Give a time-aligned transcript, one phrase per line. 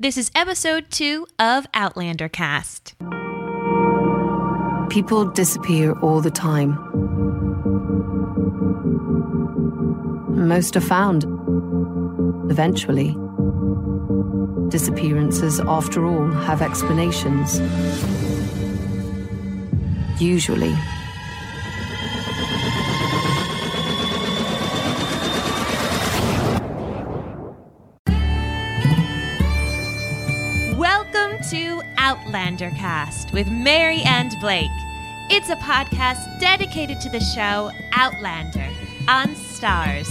[0.00, 2.94] This is episode two of Outlander Cast.
[4.88, 6.70] People disappear all the time.
[10.48, 11.24] Most are found.
[12.50, 13.14] Eventually.
[14.70, 17.60] Disappearances, after all, have explanations.
[20.18, 20.74] Usually.
[31.48, 34.70] To Outlander Cast with Mary and Blake.
[35.30, 38.68] It's a podcast dedicated to the show Outlander
[39.08, 40.06] on Starz.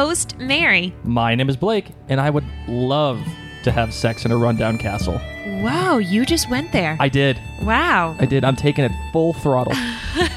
[0.00, 0.94] Host, Mary.
[1.04, 3.22] My name is Blake, and I would love
[3.64, 5.20] to have sex in a rundown castle.
[5.62, 6.96] Wow, you just went there.
[6.98, 7.38] I did.
[7.60, 8.16] wow.
[8.18, 8.42] I did.
[8.42, 9.74] I'm taking it full throttle.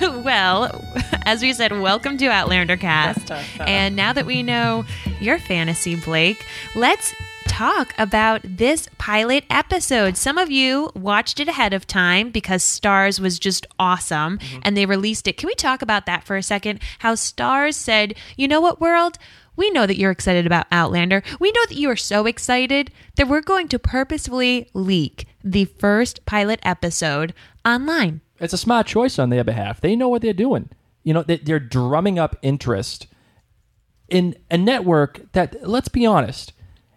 [0.22, 0.84] well,
[1.26, 3.32] as we said, welcome to Outlander Cast.
[3.62, 4.84] and now that we know
[5.22, 7.14] your fantasy, Blake, let's
[7.54, 10.18] talk about this pilot episode.
[10.18, 14.60] Some of you watched it ahead of time because Starz was just awesome mm-hmm.
[14.64, 15.38] and they released it.
[15.38, 16.80] Can we talk about that for a second?
[17.00, 19.20] How Starz said, you know what, world?
[19.56, 21.22] We know that you're excited about Outlander.
[21.40, 26.26] We know that you are so excited that we're going to purposefully leak the first
[26.26, 27.34] pilot episode
[27.66, 28.22] online.
[28.40, 29.80] it's a smart choice on their behalf.
[29.80, 30.70] They know what they're doing.
[31.04, 33.08] You know, they- they're drumming up interest
[34.10, 36.52] in a network that, let's be honest,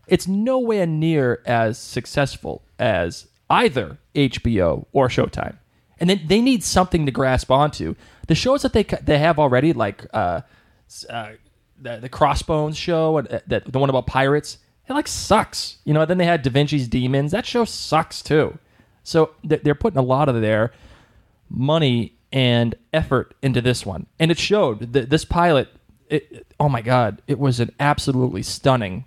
[0.09, 5.57] it's nowhere near as successful as either HBO or Showtime.
[6.01, 7.95] And then they need something to grasp onto.
[8.29, 10.41] The shows that they they have already, like uh,
[11.09, 11.31] uh,
[11.81, 15.79] the, the Crossbones show, and uh, that the one about pirates, it like sucks.
[15.85, 16.05] You know.
[16.05, 17.33] Then they had Da Vinci's Demons.
[17.33, 18.59] That show sucks too.
[19.03, 20.73] So th- they're putting a lot of their
[21.49, 24.93] money and effort into this one, and it showed.
[24.93, 25.69] Th- this pilot,
[26.09, 29.05] it- oh my god, it was an absolutely stunning,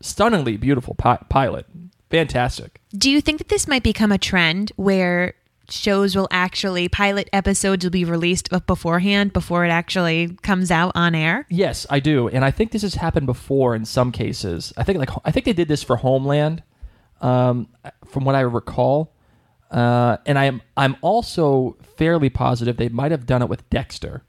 [0.00, 1.66] stunningly beautiful pi- pilot.
[2.10, 2.80] Fantastic.
[2.92, 5.34] Do you think that this might become a trend where
[5.70, 11.14] shows will actually pilot episodes will be released beforehand before it actually comes out on
[11.14, 11.46] air?
[11.48, 14.72] Yes, I do, and I think this has happened before in some cases.
[14.76, 16.62] I think like I think they did this for Homeland,
[17.20, 17.68] um,
[18.06, 19.14] from what I recall,
[19.70, 24.22] uh, and I'm I'm also fairly positive they might have done it with Dexter.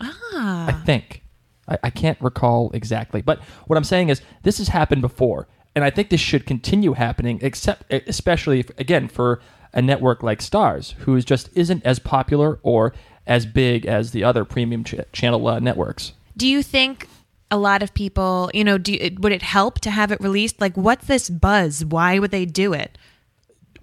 [0.00, 0.68] Ah.
[0.68, 1.22] I think.
[1.68, 5.84] I, I can't recall exactly, but what I'm saying is this has happened before, and
[5.84, 7.38] I think this should continue happening.
[7.42, 9.40] Except, especially if, again for
[9.76, 12.92] a network like Starz, who just isn't as popular or
[13.28, 16.14] as big as the other premium ch- channel uh, networks.
[16.36, 17.06] Do you think
[17.52, 20.60] a lot of people, you know, do you, would it help to have it released?
[20.60, 21.84] Like, what's this buzz?
[21.84, 22.98] Why would they do it?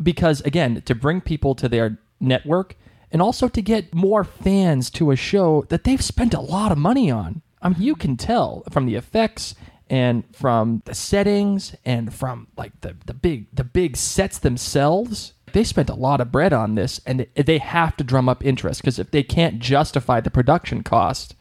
[0.01, 2.75] because again to bring people to their network
[3.11, 6.77] and also to get more fans to a show that they've spent a lot of
[6.77, 9.55] money on i mean you can tell from the effects
[9.89, 15.63] and from the settings and from like the, the big the big sets themselves they
[15.63, 18.99] spent a lot of bread on this and they- have to drum up interest because
[18.99, 21.35] if they can't justify the production cost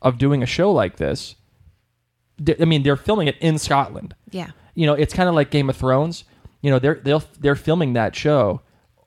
[0.00, 1.34] of doing a show like this
[2.60, 4.50] i mean they're filming it in scotland Yeah.
[4.74, 6.24] you know, it's kind of like Game of Thrones.
[6.62, 8.60] You know, they're they'll they're filming that show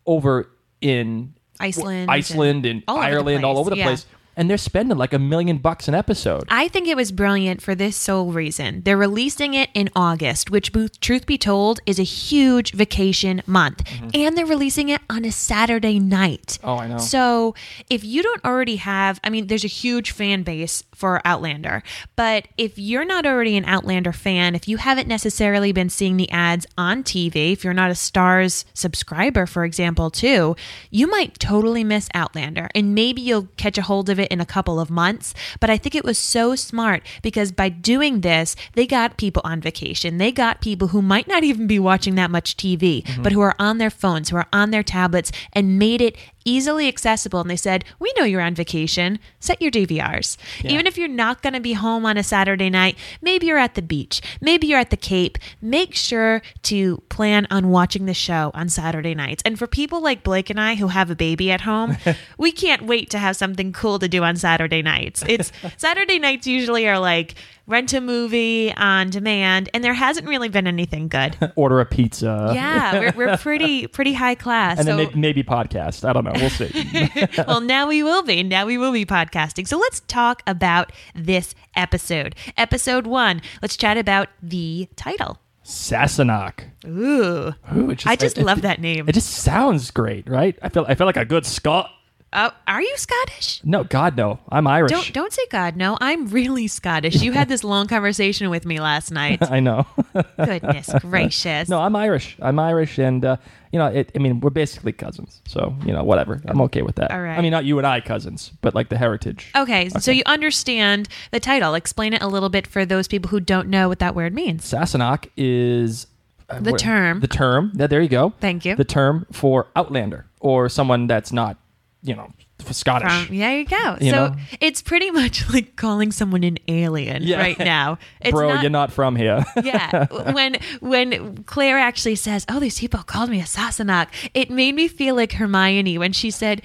[0.06, 0.50] over
[0.82, 3.86] in Iceland Iceland and and, all over the Ireland, all place, over the yeah.
[3.86, 4.06] place,
[4.40, 6.46] and they're spending like a million bucks an episode.
[6.48, 8.84] I think it was brilliant for this sole reason.
[8.84, 10.72] They're releasing it in August, which,
[11.02, 13.84] truth be told, is a huge vacation month.
[13.84, 14.10] Mm-hmm.
[14.14, 16.58] And they're releasing it on a Saturday night.
[16.64, 17.00] Oh, I know.
[17.00, 17.54] So
[17.90, 21.84] if you don't already have, I mean, there's a huge fan base for Outlander.
[22.16, 26.32] But if you're not already an Outlander fan, if you haven't necessarily been seeing the
[26.32, 30.56] ads on TV, if you're not a Starz subscriber, for example, too,
[30.92, 32.70] you might totally miss Outlander.
[32.74, 35.34] And maybe you'll catch a hold of it in a couple of months.
[35.60, 39.62] But I think it was so smart because by doing this, they got people on
[39.62, 40.18] vacation.
[40.18, 43.24] They got people who might not even be watching that much TV, mm-hmm.
[43.24, 46.18] but who are on their phones, who are on their tablets, and made it
[46.50, 47.40] easily accessible.
[47.40, 49.20] And they said, We know you're on vacation.
[49.40, 50.38] Set your DVRs.
[50.64, 53.76] Even if you're not going to be home on a Saturday night, maybe you're at
[53.76, 58.52] the beach, maybe you're at the Cape, make sure to plan on watching the show
[58.54, 59.44] on Saturday nights.
[59.46, 61.98] And for people like Blake and I who have a baby at home,
[62.38, 65.24] we can't wait to have something cool to do on Saturday nights.
[65.28, 67.36] It's Saturday nights usually are like
[67.70, 71.38] rent a movie on demand, and there hasn't really been anything good.
[71.56, 72.52] Order a pizza.
[72.54, 74.80] Yeah, we're, we're pretty pretty high class.
[74.80, 76.04] And so, then maybe podcast.
[76.08, 76.34] I don't know.
[76.36, 77.10] We'll see.
[77.48, 78.44] well, now we will be.
[78.44, 79.68] Now we will be podcasting.
[79.68, 82.36] So let's talk about this episode.
[82.58, 83.42] Episode one.
[83.62, 85.40] Let's chat about the title.
[85.64, 86.64] Sassenach.
[86.86, 89.08] Ooh, Ooh, it I just it- love that name.
[89.08, 90.58] It just sounds great, right?
[90.62, 91.92] I feel I feel like a good Scot.
[92.32, 93.60] Oh, are you Scottish?
[93.64, 94.40] No, God, no.
[94.50, 94.92] I'm Irish.
[94.92, 95.76] Don't don't say God.
[95.76, 97.22] No, I'm really Scottish.
[97.24, 99.40] You had this long conversation with me last night.
[99.52, 99.88] I know.
[100.38, 101.70] Goodness gracious.
[101.70, 102.38] no, I'm Irish.
[102.40, 103.38] I'm Irish, and uh,
[103.72, 105.42] you know, it, I mean, we're basically cousins.
[105.48, 106.40] So you know, whatever.
[106.46, 107.10] I'm okay with that.
[107.10, 107.36] All right.
[107.38, 109.52] I mean, not you and I cousins, but like the heritage.
[109.56, 111.74] Okay, so you understand the title.
[111.74, 114.64] Explain it a little bit for those people who don't know what that word means.
[114.72, 116.06] Sassenach is
[116.48, 117.22] uh, The where- term.
[117.22, 117.72] The term.
[117.74, 118.34] Yeah, there you go.
[118.40, 118.76] Thank you.
[118.76, 121.58] The term for Outlander or someone that's not,
[122.02, 122.32] you know,
[122.72, 123.12] Scottish.
[123.12, 123.98] Um, there you go.
[124.00, 124.36] You so know?
[124.62, 127.40] it's pretty much like calling someone an alien Yeah.
[127.40, 127.98] right now.
[128.22, 129.44] It's Bro, not, you're not from here.
[129.64, 130.08] yeah.
[130.34, 134.88] When when Claire actually says, "Oh, these people called me a Sassenach," it made me
[134.88, 136.62] feel like Hermione when she said,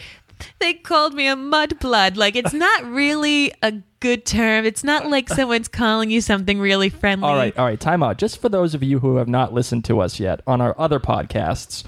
[0.59, 4.65] "They called me a mudblood." Like it's not really a good term.
[4.67, 7.27] It's not like someone's calling you something really friendly.
[7.29, 8.19] All right, all right, time out.
[8.19, 11.01] Just for those of you who have not listened to us yet on our other
[11.01, 11.85] podcasts,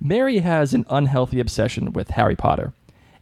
[0.00, 2.72] Mary has an unhealthy obsession with Harry Potter.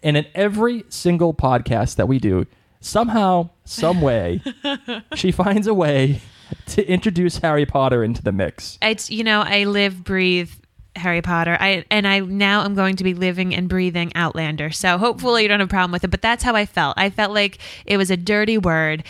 [0.02, 2.46] And in every single podcast that we do,
[2.81, 4.43] somehow, some way,
[5.14, 6.20] she finds a way
[6.67, 8.78] to introduce Harry Potter into the mix.
[8.82, 10.50] It's you know I live breathe
[10.94, 11.56] Harry Potter.
[11.58, 14.70] I and I now I'm going to be living and breathing Outlander.
[14.70, 16.11] So hopefully you don't have a problem with it.
[16.11, 16.94] But that's how I felt.
[16.96, 19.05] I felt like it was a dirty word.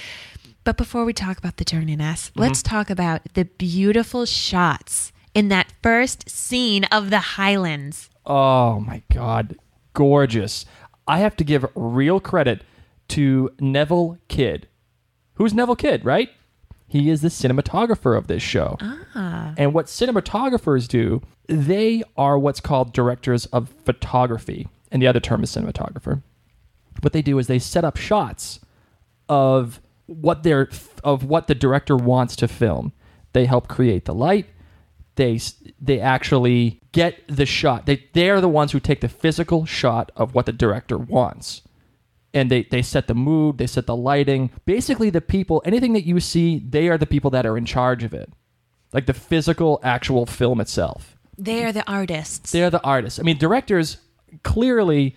[0.64, 2.40] But before we talk about the dirtiness, mm-hmm.
[2.40, 8.08] let's talk about the beautiful shots in that first scene of the Highlands.
[8.24, 9.56] Oh my god,
[9.92, 10.64] gorgeous.
[11.06, 12.64] I have to give real credit
[13.08, 14.66] to Neville Kidd.
[15.34, 16.30] Who's Neville Kidd, right?
[16.88, 18.78] He is the cinematographer of this show.
[18.80, 19.52] Ah.
[19.58, 25.42] And what cinematographers do, they are what's called directors of photography, and the other term
[25.42, 26.22] is cinematographer.
[27.02, 28.60] What they do is they set up shots
[29.28, 30.70] of what they're
[31.04, 32.94] of what the director wants to film.
[33.34, 34.46] They help create the light.
[35.16, 35.40] They
[35.80, 37.86] they actually get the shot.
[37.86, 41.62] They they're the ones who take the physical shot of what the director wants.
[42.34, 44.50] And they, they set the mood, they set the lighting.
[44.66, 48.04] Basically the people anything that you see, they are the people that are in charge
[48.04, 48.30] of it.
[48.92, 51.16] Like the physical actual film itself.
[51.38, 52.52] They are the artists.
[52.52, 53.18] They're the artists.
[53.18, 53.98] I mean, directors
[54.42, 55.16] clearly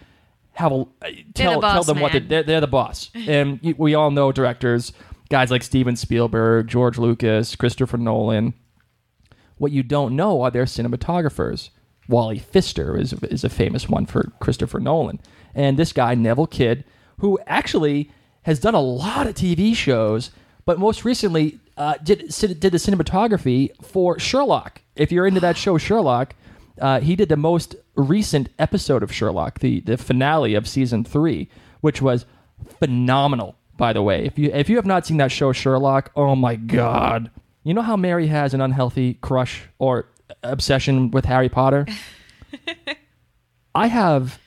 [0.53, 0.85] have a uh,
[1.33, 4.91] tell tell boss them what to, they're, they're the boss, and we all know directors,
[5.29, 8.53] guys like Steven Spielberg, George Lucas, Christopher Nolan.
[9.59, 11.69] What you don't know are their cinematographers.
[12.07, 15.19] Wally Pfister is is a famous one for Christopher Nolan,
[15.53, 16.83] and this guy Neville Kidd,
[17.19, 18.11] who actually
[18.43, 20.31] has done a lot of TV shows,
[20.65, 24.81] but most recently uh, did did the cinematography for Sherlock.
[24.95, 26.35] If you're into that show Sherlock,
[26.81, 31.49] uh, he did the most recent episode of Sherlock, the the finale of season three,
[31.81, 32.25] which was
[32.79, 33.55] phenomenal.
[33.77, 36.55] By the way, if you if you have not seen that show Sherlock, oh my
[36.55, 37.29] god,
[37.63, 40.05] you know how Mary has an unhealthy crush or
[40.43, 41.85] obsession with Harry Potter.
[43.75, 44.39] I have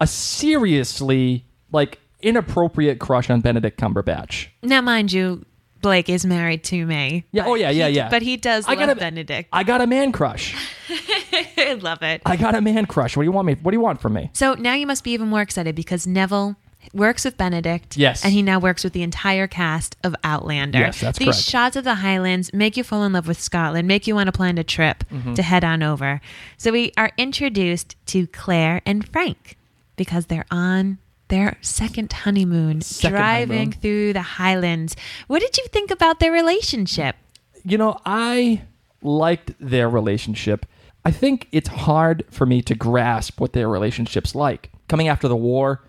[0.00, 4.48] a seriously like inappropriate crush on Benedict Cumberbatch.
[4.62, 5.44] now, mind you,
[5.80, 7.24] Blake is married to me.
[7.32, 8.08] Yeah, oh yeah, yeah, yeah.
[8.08, 9.48] But he does I love got a- Benedict.
[9.52, 10.54] I got a man crush.
[10.88, 12.22] I love it.
[12.24, 13.16] I got a man crush.
[13.16, 13.54] What do you want me?
[13.54, 14.30] What do you want from me?
[14.32, 16.54] So now you must be even more excited because Neville
[16.92, 17.96] works with Benedict.
[17.96, 18.24] Yes.
[18.24, 20.78] And he now works with the entire cast of Outlander.
[20.78, 21.42] Yes, that's These correct.
[21.44, 24.32] shots of the Highlands make you fall in love with Scotland, make you want to
[24.32, 25.34] plan a trip Mm-hmm.
[25.34, 26.20] to head on over.
[26.56, 29.56] So we are introduced to Claire and Frank
[29.96, 30.98] because they're on
[31.28, 33.72] their second honeymoon, Second driving honeymoon.
[33.72, 34.96] through the Highlands.
[35.28, 37.16] What did you think about their relationship?
[37.64, 38.62] You know, I
[39.02, 40.66] liked their relationship.
[41.04, 44.70] I think it's hard for me to grasp what their relationship's like.
[44.88, 45.82] Coming after the war,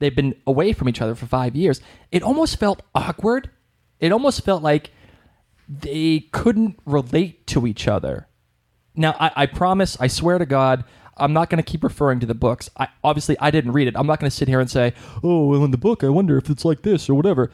[0.00, 1.80] they've been away from each other for five years.
[2.10, 3.48] It almost felt awkward.
[4.00, 4.90] It almost felt like
[5.68, 8.26] they couldn't relate to each other.
[8.96, 10.84] Now, I, I promise, I swear to God,
[11.16, 12.70] I'm not going to keep referring to the books.
[12.76, 13.94] I obviously I didn't read it.
[13.96, 16.38] I'm not going to sit here and say, "Oh, well, in the book, I wonder
[16.38, 17.50] if it's like this or whatever."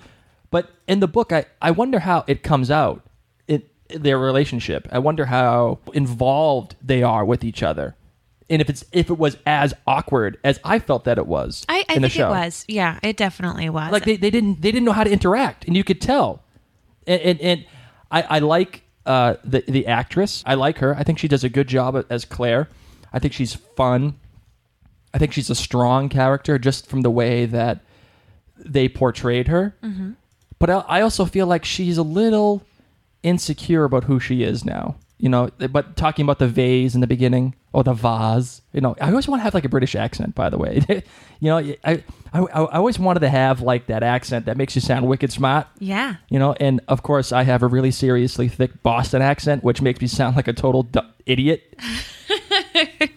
[0.51, 3.05] But in the book, I I wonder how it comes out
[3.49, 4.89] in their relationship.
[4.93, 7.97] I wonder how involved they are with each other,
[8.49, 11.85] and if it's if it was as awkward as I felt that it was I,
[11.89, 12.29] I in the think show.
[12.29, 12.65] it was.
[12.69, 13.91] Yeah, it definitely was.
[13.93, 16.43] Like they, they didn't they didn't know how to interact, and you could tell.
[17.07, 17.67] And and, and
[18.11, 20.43] I, I like uh, the the actress.
[20.47, 20.95] I like her.
[20.97, 22.69] I think she does a good job as Claire.
[23.13, 24.19] I think she's fun.
[25.15, 27.81] I think she's a strong character just from the way that
[28.59, 29.75] they portrayed her.
[30.59, 32.63] But I, I also feel like she's a little
[33.23, 34.97] insecure about who she is now.
[35.19, 38.95] You know, but talking about the vase in the beginning or the vase, you know,
[39.01, 40.35] I always want to have like a British accent.
[40.35, 40.83] By the way,
[41.41, 42.03] you know, I,
[42.35, 45.69] I I always wanted to have like that accent that makes you sound wicked smart.
[45.79, 46.17] yeah.
[46.29, 50.03] You know, and of course, I have a really seriously thick Boston accent, which makes
[50.03, 51.75] me sound like a total du- idiot.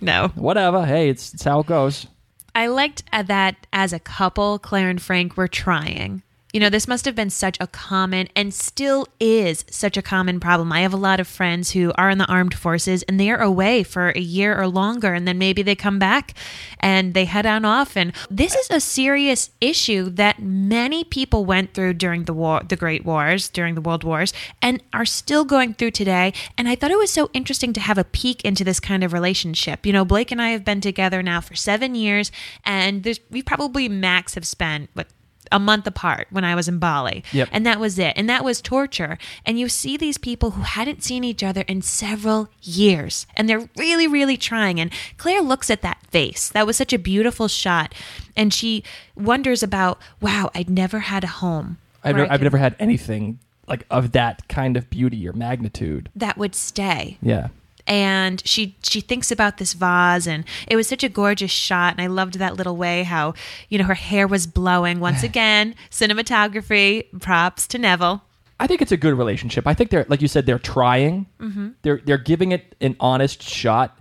[0.01, 0.29] No.
[0.35, 0.85] Whatever.
[0.85, 2.07] Hey, it's, it's how it goes.
[2.55, 6.23] I liked uh, that as a couple, Claire and Frank were trying.
[6.51, 10.39] You know, this must have been such a common and still is such a common
[10.39, 10.71] problem.
[10.71, 13.83] I have a lot of friends who are in the armed forces and they're away
[13.83, 16.33] for a year or longer and then maybe they come back
[16.79, 21.75] and they head on off and this is a serious issue that many people went
[21.75, 25.75] through during the war the Great Wars, during the World Wars and are still going
[25.75, 26.33] through today.
[26.57, 29.13] And I thought it was so interesting to have a peek into this kind of
[29.13, 29.85] relationship.
[29.85, 32.31] You know, Blake and I have been together now for 7 years
[32.65, 35.05] and we probably max have spent what
[35.51, 37.23] a month apart when I was in Bali.
[37.31, 37.49] Yep.
[37.51, 38.13] And that was it.
[38.15, 39.17] And that was torture.
[39.45, 43.69] And you see these people who hadn't seen each other in several years and they're
[43.77, 44.79] really, really trying.
[44.79, 46.49] And Claire looks at that face.
[46.49, 47.93] That was such a beautiful shot.
[48.35, 48.83] And she
[49.15, 51.77] wonders about, wow, I'd never had a home.
[52.03, 55.33] I've, where never, I I've never had anything like of that kind of beauty or
[55.33, 56.09] magnitude.
[56.15, 57.17] that would stay.
[57.21, 57.49] Yeah.
[57.87, 62.01] And she she thinks about this vase and it was such a gorgeous shot and
[62.01, 63.33] I loved that little way how
[63.69, 68.23] you know her hair was blowing once again cinematography props to Neville
[68.59, 69.65] I think it's a good relationship.
[69.65, 71.27] I think they're like you said, they're trying.
[71.39, 71.69] Mm-hmm.
[71.81, 73.97] They're they're giving it an honest shot,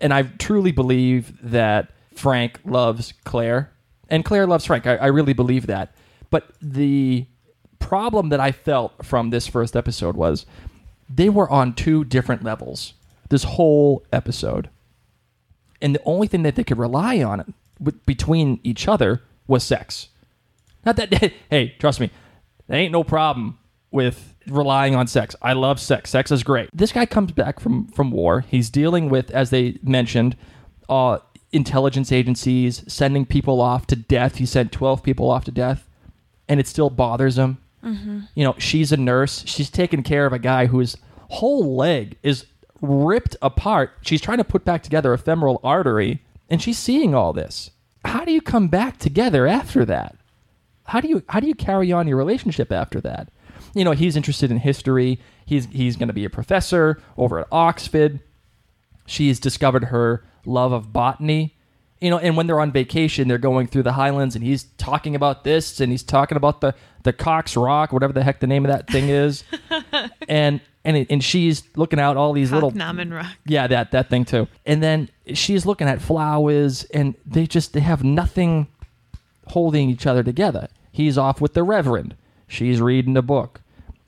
[0.00, 3.70] and I truly believe that Frank loves Claire,
[4.08, 4.86] and Claire loves Frank.
[4.86, 5.94] I, I really believe that.
[6.30, 7.26] But the
[7.78, 10.46] problem that I felt from this first episode was
[11.08, 12.94] they were on two different levels.
[13.30, 14.68] This whole episode,
[15.80, 20.08] and the only thing that they could rely on with, between each other was sex.
[20.84, 21.12] Not that
[21.50, 22.10] hey, trust me,
[22.66, 23.58] there ain't no problem
[23.90, 25.34] with relying on sex.
[25.42, 26.10] I love sex.
[26.10, 26.70] Sex is great.
[26.72, 28.40] This guy comes back from from war.
[28.48, 30.36] He's dealing with, as they mentioned,
[30.88, 31.18] uh,
[31.52, 34.36] intelligence agencies sending people off to death.
[34.36, 35.88] He sent twelve people off to death,
[36.48, 37.58] and it still bothers him.
[38.34, 39.42] You know, she's a nurse.
[39.46, 40.96] She's taking care of a guy whose
[41.28, 42.44] whole leg is
[42.80, 43.92] ripped apart.
[44.02, 47.70] She's trying to put back together a femoral artery, and she's seeing all this.
[48.04, 50.16] How do you come back together after that?
[50.90, 53.30] how do you how do you carry on your relationship after that?
[53.74, 55.20] You know, he's interested in history.
[55.46, 58.20] He's he's going to be a professor over at Oxford.
[59.06, 61.56] She's discovered her love of botany.
[62.00, 65.14] You know, and when they're on vacation, they're going through the highlands, and he's talking
[65.14, 68.64] about this, and he's talking about the the Cox Rock, whatever the heck the name
[68.64, 69.44] of that thing is,
[70.28, 73.26] and and it- and she's looking out all these little Rock.
[73.46, 74.48] yeah, that that thing too.
[74.66, 78.66] And then she's looking at flowers, and they just they have nothing
[79.48, 80.68] holding each other together.
[80.92, 82.14] He's off with the reverend.
[82.48, 83.60] She's reading a book.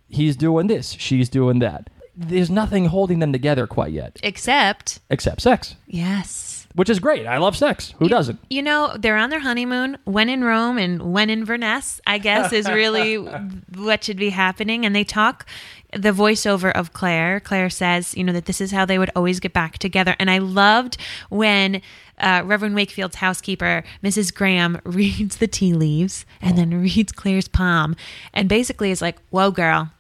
[0.09, 0.93] He's doing this.
[0.99, 1.89] She's doing that.
[2.15, 7.27] There's nothing holding them together quite yet, except except sex, yes which is great.
[7.27, 7.93] I love sex.
[7.99, 8.39] Who doesn't?
[8.49, 12.51] you know they're on their honeymoon when in Rome and when in Verness I guess
[12.53, 13.17] is really
[13.77, 15.47] what should be happening and they talk
[15.93, 19.41] the voiceover of Claire Claire says you know that this is how they would always
[19.41, 20.97] get back together and I loved
[21.29, 21.83] when
[22.19, 24.35] uh, Reverend Wakefield's housekeeper Mrs.
[24.35, 27.97] Graham reads the tea leaves and then reads Claire's palm
[28.33, 29.91] and basically is like whoa girl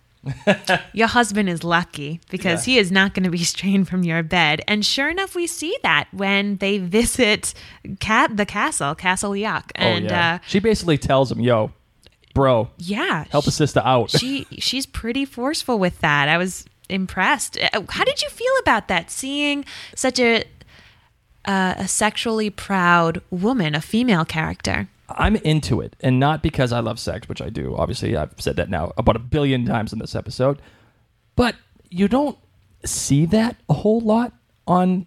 [0.92, 4.62] your husband is lucky because he is not going to be strained from your bed.
[4.68, 7.54] And sure enough, we see that when they visit
[7.99, 9.72] cat the castle, Castle Leoch.
[9.75, 10.34] And oh yeah.
[10.34, 11.72] uh, she basically tells him, "Yo,
[12.34, 16.28] bro, yeah, help a sister out." she she's pretty forceful with that.
[16.28, 17.58] I was impressed.
[17.58, 19.10] Uh, How did you feel about that?
[19.10, 20.44] Seeing such a
[21.44, 24.88] uh, a sexually proud woman, a female character.
[25.08, 27.76] I'm into it, and not because I love sex, which I do.
[27.76, 30.62] Obviously, I've said that now about a billion times in this episode.
[31.36, 31.56] But
[31.90, 32.38] you don't
[32.84, 34.32] see that a whole lot
[34.66, 35.06] on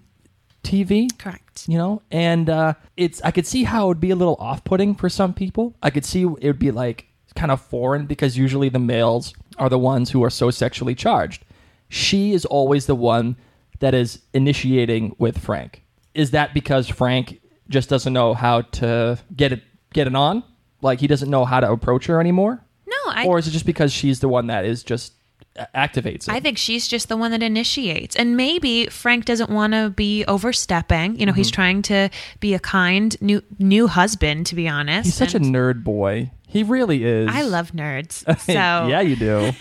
[0.64, 1.08] TV.
[1.18, 1.68] Correct.
[1.68, 4.96] You know, and uh, it's I could see how it would be a little off-putting
[4.96, 5.74] for some people.
[5.82, 9.70] I could see it would be like kind of foreign because usually the males are
[9.70, 11.44] the ones who are so sexually charged.
[11.90, 13.36] She is always the one
[13.80, 15.84] that is initiating with Frank.
[16.14, 17.40] is that because Frank
[17.70, 19.62] just doesn't know how to get it
[19.94, 20.44] get it on?
[20.82, 22.62] Like he doesn't know how to approach her anymore?
[22.88, 25.14] No, I or is it just because she's the one that is just
[25.74, 26.30] activates it?
[26.30, 28.16] I think she's just the one that initiates.
[28.16, 31.20] And maybe Frank doesn't want to be overstepping.
[31.20, 31.56] You know, he's Mm-hmm.
[31.56, 35.06] trying to be a kind new new husband, to be honest.
[35.06, 36.32] He's such a nerd boy.
[36.48, 37.30] He really is.
[37.32, 38.24] I love nerds.
[38.40, 39.52] So yeah, you do.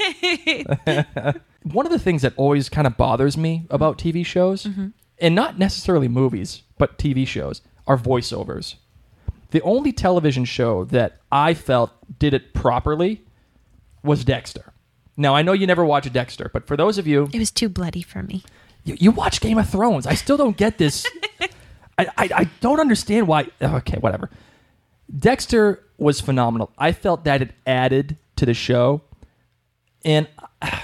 [1.73, 4.89] One of the things that always kind of bothers me about TV shows, Mm-hmm.
[5.19, 8.75] and not necessarily movies, but TV shows, are voiceovers.
[9.51, 13.23] The only television show that I felt did it properly
[14.03, 14.73] was Dexter.
[15.17, 17.69] Now, I know you never watched Dexter, but for those of you, it was too
[17.69, 18.43] bloody for me.
[18.85, 20.07] you, you watch Game of Thrones.
[20.07, 21.07] I still don't get this.
[21.97, 23.47] I, I, I don't understand why.
[23.63, 24.29] Okay, whatever.
[25.17, 26.73] Dexter was phenomenal.
[26.79, 29.03] I felt that it added to the show.
[30.05, 30.29] And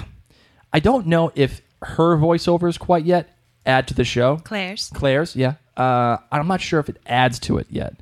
[0.73, 3.37] I don't know if her voiceovers quite yet
[3.67, 4.37] add to the show.
[4.39, 4.91] Claire's.
[4.95, 5.55] Claire's, yeah.
[5.77, 7.95] Uh, I'm not sure if it adds to it yet.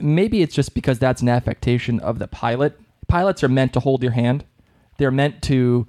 [0.00, 2.78] Maybe it's just because that's an affectation of the pilot.
[3.08, 4.44] Pilots are meant to hold your hand.
[4.98, 5.86] They're meant to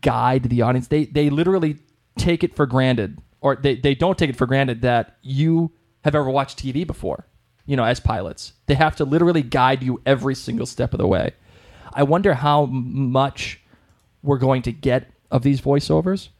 [0.00, 0.88] guide the audience.
[0.88, 1.78] They they literally
[2.16, 5.72] take it for granted, or they, they don't take it for granted that you
[6.04, 7.26] have ever watched TV before.
[7.70, 11.06] You know, as pilots, they have to literally guide you every single step of the
[11.06, 11.34] way.
[11.92, 13.60] I wonder how m- much
[14.24, 16.30] we're going to get of these voiceovers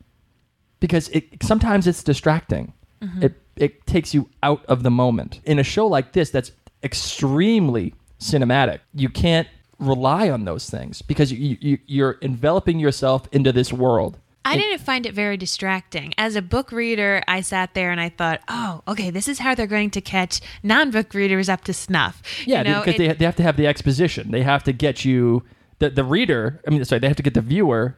[0.80, 2.72] because it sometimes it's distracting.
[3.00, 3.22] Mm-hmm.
[3.22, 5.38] It it takes you out of the moment.
[5.44, 6.50] In a show like this that's
[6.82, 9.46] extremely cinematic, you can't
[9.78, 14.18] rely on those things because you, you you're enveloping yourself into this world.
[14.44, 16.14] I didn't find it very distracting.
[16.16, 19.54] As a book reader, I sat there and I thought, oh, okay, this is how
[19.54, 22.22] they're going to catch non book readers up to snuff.
[22.46, 24.30] Yeah, you know, because it- they, they have to have the exposition.
[24.30, 25.44] They have to get you
[25.78, 26.60] the the reader.
[26.66, 27.96] I mean, sorry, they have to get the viewer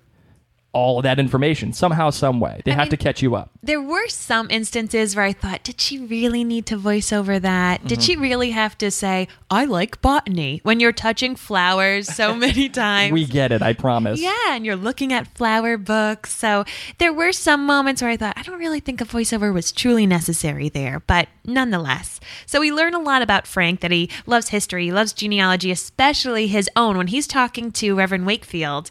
[0.75, 2.63] all of that information somehow, some way.
[2.65, 3.51] They I have mean- to catch you up.
[3.63, 7.87] there were some instances where I thought, did she really need to voice over that?
[7.87, 8.05] Did Mm-hmm.
[8.07, 13.13] she really have to say, I like botany when you're touching flowers so many times?
[13.13, 13.61] We get it.
[13.61, 14.19] I promise.
[14.21, 16.33] Yeah, and you're looking at flower books.
[16.35, 16.65] So
[16.99, 20.07] there were some moments where I thought, I don't really think a voiceover was truly
[20.07, 22.19] necessary there, but nonetheless.
[22.47, 26.47] So we learn a lot about Frank that he loves history, he loves genealogy, especially
[26.47, 26.97] his own.
[26.97, 28.91] When he's talking to Reverend Wakefield,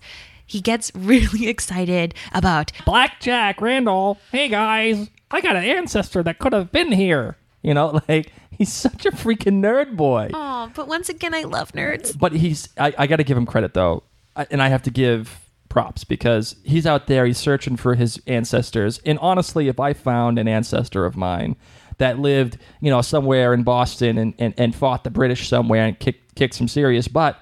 [0.51, 4.19] he gets really excited about Blackjack Randall.
[4.31, 7.37] Hey guys, I got an ancestor that could have been here.
[7.61, 10.29] You know, like he's such a freaking nerd boy.
[10.33, 12.17] Oh, but once again, I love nerds.
[12.17, 14.03] But he's I, I got to give him credit though,
[14.35, 17.25] I, and I have to give props because he's out there.
[17.25, 18.99] He's searching for his ancestors.
[19.05, 21.55] And honestly, if I found an ancestor of mine
[21.97, 25.97] that lived, you know, somewhere in Boston and, and, and fought the British somewhere and
[25.97, 27.41] kicked kicked some serious butt,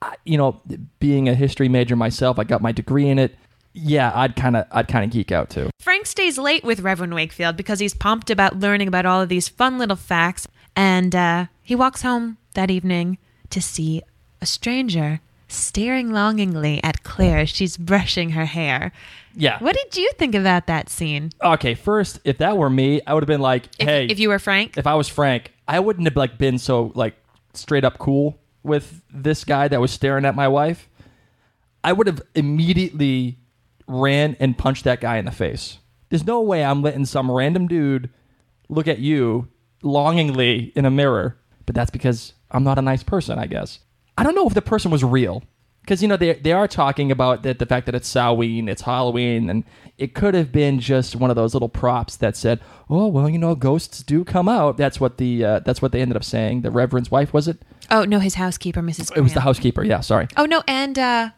[0.00, 0.60] I, you know,
[1.00, 3.34] being a history major myself, I got my degree in it.
[3.74, 5.70] Yeah, I'd kind of I'd kind of geek out too.
[5.80, 9.48] Frank stays late with Reverend Wakefield because he's pumped about learning about all of these
[9.48, 10.48] fun little facts.
[10.74, 13.18] And uh, he walks home that evening
[13.50, 14.02] to see
[14.40, 17.38] a stranger staring longingly at Claire.
[17.40, 18.92] as She's brushing her hair.
[19.34, 19.58] Yeah.
[19.60, 21.30] What did you think about that scene?
[21.42, 24.28] Okay, first, if that were me, I would have been like, If, "Hey, if you
[24.28, 27.14] were Frank, if I was Frank, I wouldn't have like been so like
[27.54, 30.88] straight up cool with this guy that was staring at my wife.
[31.82, 33.38] I would have immediately
[33.86, 35.78] ran and punched that guy in the face.
[36.10, 38.10] There's no way I'm letting some random dude
[38.68, 39.48] look at you
[39.82, 43.80] longingly in a mirror, but that's because I'm not a nice person, I guess.
[44.16, 45.42] I don't know if the person was real.
[45.88, 48.82] Because you know they they are talking about that the fact that it's Samhain, it's
[48.82, 49.64] Halloween, and
[49.96, 53.38] it could have been just one of those little props that said, "Oh well, you
[53.38, 56.60] know, ghosts do come out." That's what the uh, that's what they ended up saying.
[56.60, 57.62] The Reverend's wife was it?
[57.90, 59.16] oh no, his housekeeper, Mrs.
[59.16, 59.82] It was the housekeeper.
[59.82, 60.28] Yeah, sorry.
[60.36, 61.30] Oh no, and uh,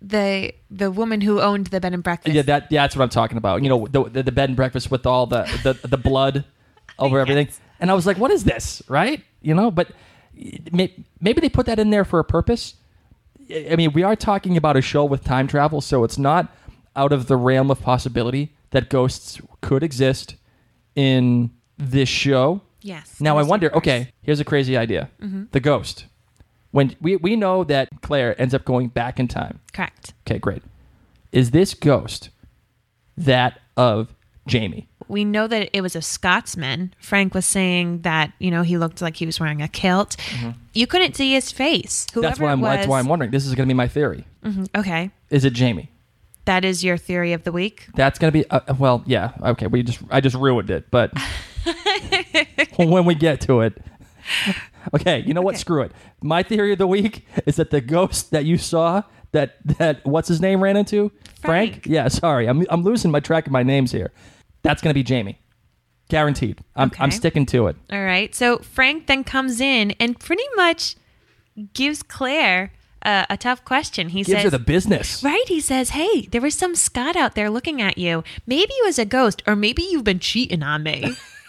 [0.00, 2.32] the the woman who owned the bed and breakfast.
[2.32, 3.64] Yeah, that yeah, that's what I'm talking about.
[3.64, 6.44] You know, the the, the bed and breakfast with all the the, the blood
[7.00, 7.48] over everything,
[7.80, 9.24] and I was like, "What is this?" Right?
[9.42, 9.88] You know, but
[10.32, 12.74] maybe they put that in there for a purpose.
[13.52, 16.54] I mean, we are talking about a show with time travel, so it's not
[16.96, 20.36] out of the realm of possibility that ghosts could exist
[20.94, 22.60] in this show.
[22.82, 23.20] Yes.
[23.20, 23.74] Now I wonder.
[23.74, 25.10] Okay, here's a crazy idea:
[25.52, 26.06] the ghost.
[26.70, 29.60] When we we know that Claire ends up going back in time.
[29.72, 30.14] Correct.
[30.26, 30.62] Okay, great.
[31.32, 32.30] Is this ghost
[33.16, 34.14] that of
[34.46, 34.86] Jamie?
[35.08, 36.94] we know that it was a Scotsman.
[37.00, 40.16] Frank was saying that you know he looked like he was wearing a kilt.
[40.72, 42.06] You couldn't see his face.
[42.14, 42.30] Whoever Mm-hmm.
[42.30, 42.60] That's why I'm.
[42.60, 43.30] was, That's why I'm wondering.
[43.32, 44.24] This is going to be my theory.
[44.44, 45.90] Mhm, Okay, Is it Jamie?
[46.46, 47.86] that is your theory of the week.
[47.94, 48.48] That's going to be.
[48.50, 49.32] Uh, well, yeah.
[49.42, 49.66] Okay.
[49.66, 50.00] We just.
[50.10, 50.90] I just ruined it.
[50.90, 51.12] But
[52.76, 53.82] when we get to it.
[54.94, 55.22] Okay.
[55.26, 55.58] You know what?
[55.58, 55.92] Screw it.
[56.22, 59.02] My theory of the week is that the ghost that you saw.
[59.32, 61.86] That that what's his name ran into Frank.
[61.86, 62.08] Yeah.
[62.08, 62.48] Sorry.
[62.48, 64.12] I'm I'm losing my track of my names here.
[64.62, 65.38] That's going to be Jamie.
[66.08, 66.58] Guaranteed.
[66.74, 67.76] I'm, I'm sticking to it.
[67.90, 68.34] All right.
[68.34, 70.96] So Frank then comes in and pretty much
[71.72, 74.08] gives Claire a, a tough question.
[74.08, 75.22] He Gives says, her the business.
[75.22, 75.44] Right.
[75.46, 78.24] He says, Hey, there was some Scot out there looking at you.
[78.46, 81.14] Maybe you was a ghost, or maybe you've been cheating on me.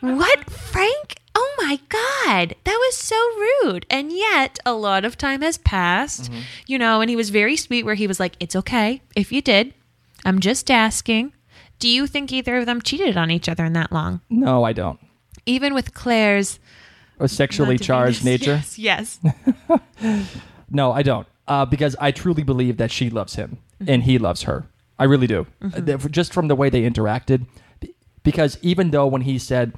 [0.00, 1.16] what, Frank?
[1.34, 2.54] Oh my God.
[2.64, 3.16] That was so
[3.64, 3.86] rude.
[3.90, 6.30] And yet, a lot of time has passed,
[6.66, 9.40] you know, and he was very sweet where he was like, It's okay if you
[9.42, 9.74] did.
[10.24, 11.32] I'm just asking.
[11.78, 14.20] Do you think either of them cheated on each other in that long?
[14.28, 14.98] No, I don't.
[15.46, 16.58] Even with Claire's
[17.18, 18.62] A sexually charged nature.
[18.76, 19.18] Yes.
[19.18, 19.18] yes.
[20.72, 21.26] No, I don't.
[21.48, 24.66] Uh, because I truly believe that she loves him and he loves her.
[25.00, 25.46] I really do.
[25.84, 27.46] Th- Just from the way they interacted.
[28.22, 29.72] Be- Because even though when he said,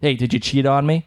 [0.00, 1.06] Hey, did you cheat on me?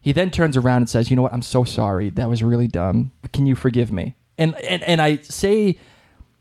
[0.00, 1.32] He then turns around and says, You know what?
[1.32, 2.10] I'm so sorry.
[2.10, 3.12] That was really dumb.
[3.32, 4.14] Can you forgive me?
[4.38, 5.78] And, and, and I say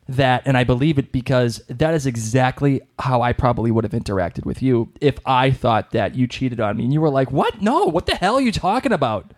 [0.07, 4.43] that and I believe it because that is exactly how I probably would have interacted
[4.43, 7.61] with you if I thought that you cheated on me and you were like, "What?
[7.61, 9.31] No, what the hell are you talking about?"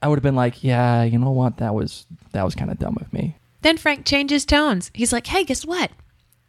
[0.00, 1.56] I would have been like, "Yeah, you know what?
[1.56, 4.92] That was that was kind of dumb of me." Then Frank changes tones.
[4.94, 5.90] He's like, "Hey, guess what?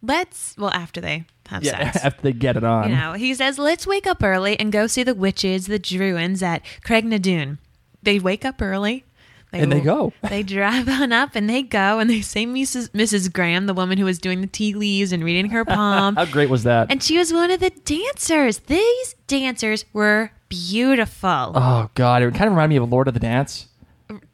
[0.02, 2.90] Let's well after they have Yeah, sex." after they get it on.
[2.90, 6.42] You know, he says, "Let's wake up early and go see the witches, the Druids
[6.44, 7.60] at craig Craigh na Dun."
[8.04, 9.04] They wake up early.
[9.52, 10.14] And they go.
[10.30, 12.90] They drive on up and they go and they say Mrs.
[12.92, 13.34] Mrs.
[13.34, 16.16] Graham, the woman who was doing the tea leaves and reading her palm.
[16.18, 16.92] How great was that?
[16.92, 18.60] and she was one of the dancers.
[18.60, 21.54] These dancers were beautiful.
[21.56, 23.69] oh god, it kind of reminded me of Lord of the Dance,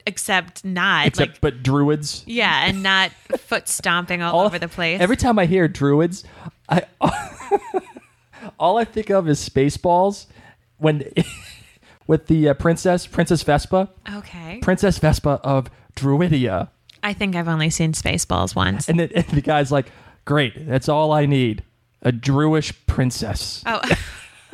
[0.05, 2.23] except not except like but druids.
[2.25, 4.99] yeah, and not foot stomping all, All- over the place.
[5.01, 6.23] Every time I hear druids,
[6.69, 6.83] I
[8.59, 10.25] all I think of is Spaceballs
[10.77, 11.03] when
[12.07, 13.89] with the uh, princess, Princess Vespa.
[14.15, 16.69] okay, Princess Vespa of Druidia.
[17.03, 18.89] I think I've only seen Spaceballs once.
[18.89, 19.91] And, and the guy's like,
[20.25, 21.63] great, that's all I need.
[22.01, 23.63] A Druish princess.
[23.65, 23.79] Oh,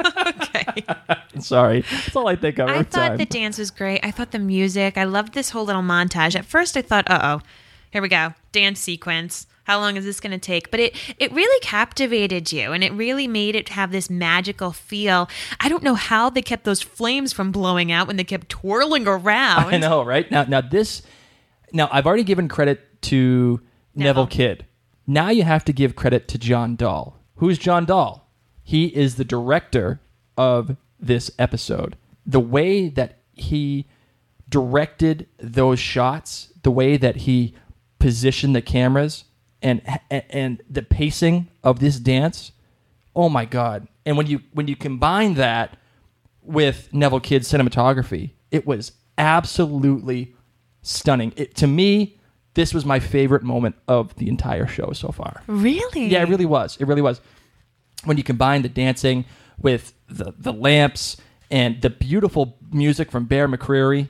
[0.06, 0.84] okay.
[1.40, 1.82] Sorry.
[1.82, 3.18] That's all I think of I thought time.
[3.18, 4.00] the dance was great.
[4.04, 4.98] I thought the music.
[4.98, 6.36] I loved this whole little montage.
[6.36, 7.42] At first, I thought, "Uh oh,
[7.92, 10.72] here we go, dance sequence." How long is this going to take?
[10.72, 15.30] But it it really captivated you, and it really made it have this magical feel.
[15.60, 19.08] I don't know how they kept those flames from blowing out when they kept twirling
[19.08, 19.74] around.
[19.74, 20.30] I know, right?
[20.32, 21.04] Now now this
[21.74, 23.62] now I've already given credit to
[23.96, 24.28] Neville, Neville.
[24.28, 24.66] Kidd.
[25.08, 27.18] Now you have to give credit to John Dahl.
[27.36, 28.21] Who's John Dahl?
[28.72, 30.00] He is the director
[30.38, 31.98] of this episode.
[32.26, 33.86] The way that he
[34.48, 37.54] directed those shots, the way that he
[38.00, 39.26] positioned the cameras
[39.62, 42.54] and and, the pacing of this dance,
[43.14, 43.90] oh my god.
[44.06, 45.76] And when you when you combine that
[46.42, 50.34] with Neville Kidd's cinematography, it was absolutely
[50.82, 51.34] stunning.
[51.36, 52.22] It, to me,
[52.54, 55.44] this was my favorite moment of the entire show so far.
[55.48, 56.06] really?
[56.06, 56.78] Yeah, it really was.
[56.80, 57.20] It really was.
[58.04, 59.26] When you combine the dancing
[59.60, 61.18] with the, the lamps
[61.50, 64.10] and the beautiful music from Bear McCreary,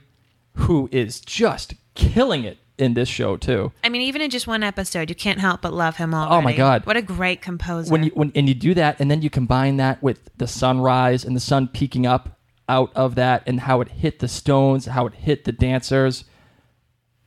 [0.56, 3.72] who is just killing it in this show too.
[3.84, 6.36] I mean, even in just one episode, you can't help but love him already.
[6.36, 6.86] Oh my God.
[6.86, 7.92] What a great composer.
[7.92, 11.24] When you when and you do that, and then you combine that with the sunrise
[11.24, 15.06] and the sun peeking up out of that, and how it hit the stones, how
[15.06, 16.24] it hit the dancers.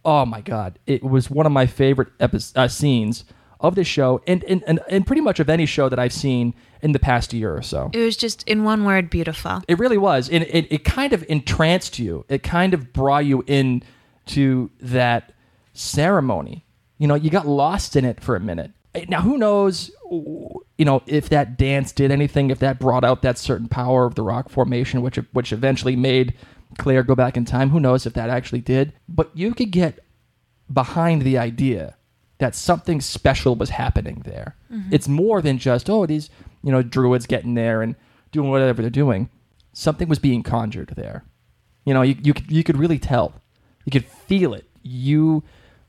[0.05, 0.79] Oh my god!
[0.87, 3.25] It was one of my favorite epi- uh, scenes
[3.61, 6.55] of this show, and, and and and pretty much of any show that I've seen
[6.85, 7.91] in the past year or so.
[7.95, 9.63] it was just, in one word, beautiful.
[9.67, 10.29] It really was.
[10.29, 12.27] And it, it kind of entranced you.
[12.29, 13.83] It kind of brought you in
[14.27, 15.33] to that
[15.73, 16.67] ceremony.
[16.99, 18.73] You know, you got lost in it for a minute.
[19.09, 23.39] Now, who knows, you know, if that dance did anything, if that brought out that
[23.39, 26.35] certain power of the rock formation, which which eventually made
[26.79, 27.71] Claire go back in time.
[27.71, 28.93] Who knows if that actually did?
[29.09, 30.05] But you could get
[30.73, 31.97] behind the idea
[32.45, 34.55] that something special was happening there.
[34.71, 34.93] Mm-hmm.
[34.93, 36.29] It's more than just oh these
[36.63, 37.97] you know druids getting there and
[38.33, 39.31] doing whatever they're doing.
[39.73, 41.25] Something was being conjured there.
[41.87, 43.33] You know, you you could, you could really tell.
[43.87, 44.69] You could feel it.
[44.83, 45.43] You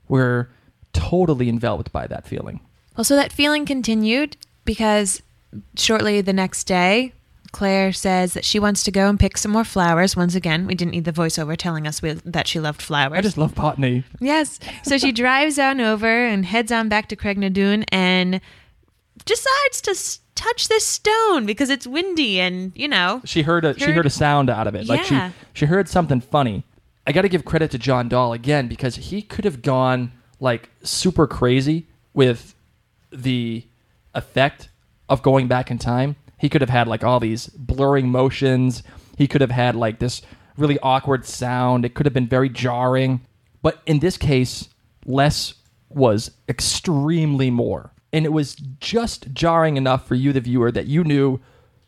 [0.07, 0.49] were
[0.93, 2.61] totally enveloped by that feeling.
[2.95, 5.21] Well, so that feeling continued because
[5.75, 7.11] shortly the next day,
[7.55, 10.13] Claire says that she wants to go and pick some more flowers.
[10.15, 13.17] Once again, we didn't need the voiceover telling us we, that she loved flowers.
[13.17, 14.03] I just love botany.
[14.19, 14.59] yes.
[14.83, 18.41] So she drives on over and heads on back to Craigh na Dun and
[19.23, 23.77] decides to s- touch this stone because it's windy and, you know, She heard a
[23.79, 24.85] she Heard- a sound out of it.
[24.87, 25.31] Like she Yeah.
[25.53, 26.63] she heard something funny.
[27.07, 30.69] I got to give credit to John Dahl again because he could have gone like
[30.83, 32.53] super crazy with
[33.11, 33.63] the
[34.13, 34.67] effect
[35.07, 36.17] of going back in time.
[36.37, 38.83] He could have had like all these blurring motions.
[39.17, 40.21] He could have had like this
[40.57, 41.85] really awkward sound.
[41.85, 43.25] It could have been very jarring.
[43.61, 44.69] But in this case,
[45.05, 45.55] less
[45.89, 47.91] was extremely more.
[48.13, 51.41] And it was just jarring enough for you, the viewer, that you knew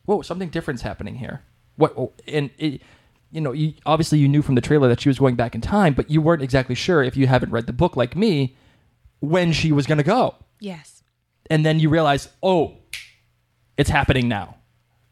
[0.07, 1.43] whoa, something different's happening here.
[1.75, 1.93] What?
[1.95, 2.81] oh, And it,
[3.29, 5.62] you know, you, obviously you knew from the trailer that she was going back in
[5.62, 8.55] time, but you weren't exactly sure if you haven't read the book like me
[9.19, 10.36] when she was going to go.
[10.60, 11.03] Yes.
[11.49, 12.77] And then you realize, oh,
[13.77, 14.55] it's happening now.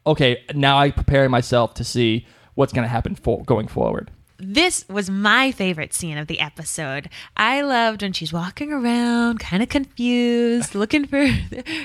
[0.06, 4.10] Okay, now I prepare myself to see what's going to happen for, going forward.
[4.38, 7.08] This was my favorite scene of the episode.
[7.36, 11.26] I loved when she's walking around, kind of confused, looking for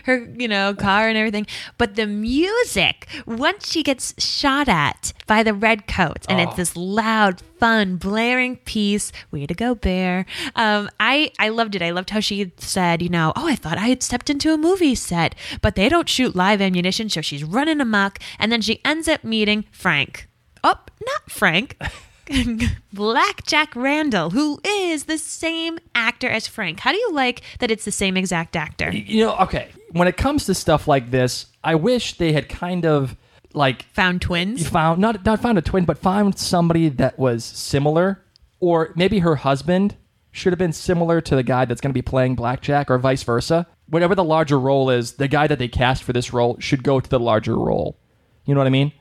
[0.05, 1.47] her, you know, car and everything.
[1.77, 7.41] But the music, once she gets shot at by the redcoats, and it's this loud,
[7.57, 9.13] fun, blaring piece.
[9.31, 10.25] Way to go, Bear!
[10.55, 11.81] Um, I I loved it.
[11.81, 14.57] I loved how she said, you know, oh, I thought I had stepped into a
[14.57, 18.81] movie set, but they don't shoot live ammunition, so she's running amok, and then she
[18.83, 20.27] ends up meeting Frank.
[20.63, 21.77] Oh, not Frank.
[22.93, 26.79] Black Jack Randall, who is the same actor as Frank.
[26.79, 28.91] How do you like that it's the same exact actor?
[28.91, 32.85] You know, okay, when it comes to stuff like this, I wish they had kind
[32.85, 33.15] of
[33.53, 34.67] like Found twins?
[34.67, 38.23] found not not found a twin, but found somebody that was similar,
[38.59, 39.95] or maybe her husband
[40.31, 43.23] should have been similar to the guy that's going to be playing blackjack, or vice
[43.23, 43.67] versa.
[43.87, 47.01] Whatever the larger role is, the guy that they cast for this role should go
[47.01, 47.99] to the larger role.
[48.45, 48.93] You know what I mean?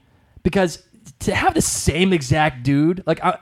[0.42, 0.82] Because
[1.20, 3.38] to have the same exact dude, like I,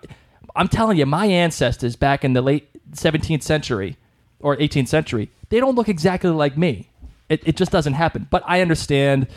[0.57, 3.97] I'm telling you, my ancestors back in the late 17th century
[4.41, 6.91] or 18th century, they don't look exactly like me.
[7.29, 8.27] It, it just doesn't happen.
[8.31, 9.29] But I understand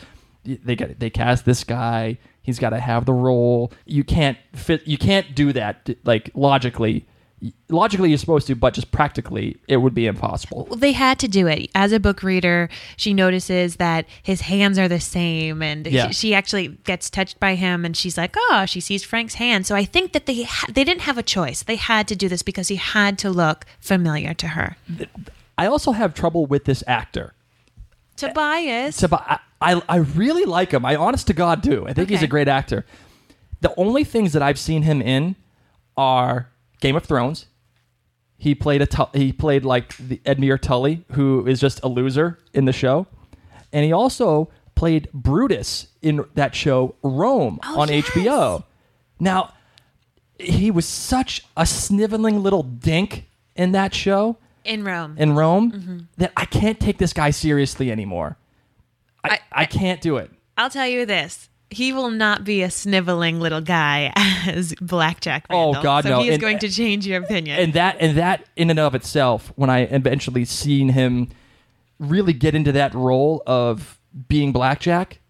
[0.44, 2.18] they get they cast this guy.
[2.42, 3.72] He's got to have the role.
[3.84, 4.86] You can't fit.
[4.86, 7.06] You can't do that like logically.
[7.68, 10.66] Logically, you're supposed to, but just practically, it would be impossible.
[10.70, 11.70] Well, they had to do it.
[11.74, 16.06] As a book reader, she notices that his hands are the same, and Yeah.
[16.08, 19.66] she, she actually gets touched by him, and she's like, "Oh!" She sees Frank's hand.
[19.66, 21.62] So I think that they ha- they didn't have a choice.
[21.64, 24.76] They had to do this because he had to look familiar to her.
[25.58, 27.34] I also have trouble with this actor.
[28.16, 28.98] Tobias.
[28.98, 30.84] Tob- I, I, I really like him.
[30.84, 31.86] I honest to God do.
[31.86, 32.84] I think he's a great actor.
[33.62, 35.34] The only things that I've seen him in
[35.96, 36.48] are
[36.82, 37.46] Game of Thrones.
[38.36, 42.38] He played a tu- he played like the Edmure Tully, who is just a loser
[42.52, 43.06] in the show,
[43.72, 48.04] and he also played Brutus in that show Rome on yes.
[48.06, 48.64] HBO.
[49.20, 49.54] Now,
[50.40, 55.14] he was such a sniveling little dink in that show in Rome.
[55.18, 55.98] in Rome Mm-hmm.
[56.16, 58.38] that I can't take this guy seriously anymore.
[59.22, 60.32] I, I, I- can't do it.
[60.58, 61.48] I'll tell you this.
[61.72, 64.12] He will not be a sniveling little guy
[64.46, 66.20] as Blackjack Oh, God, so no.
[66.20, 67.58] he is And- going to change your opinion.
[67.58, 71.28] And that and that in and of itself, when I eventually seen him
[71.98, 75.20] really get into that role of being blackjack,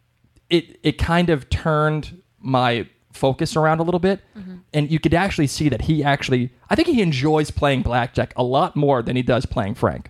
[0.50, 4.20] it it kind of turned my focus around a little bit.
[4.36, 4.56] Mm-hmm.
[4.74, 8.42] And you could actually see that he actually I think he enjoys playing blackjack a
[8.42, 10.08] lot more than he does playing Frank.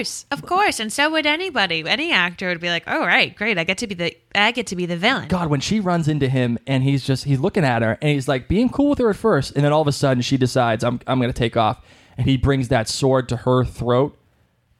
[0.00, 1.84] Of course, of course, and so would anybody.
[1.86, 4.66] Any actor would be like, "All right, great, I get to be the I get
[4.68, 7.64] to be the villain." God, when she runs into him and he's just he's looking
[7.64, 9.88] at her and he's like being cool with her at first, and then all of
[9.88, 11.84] a sudden she decides I'm I'm gonna take off,
[12.16, 14.16] and he brings that sword to her throat.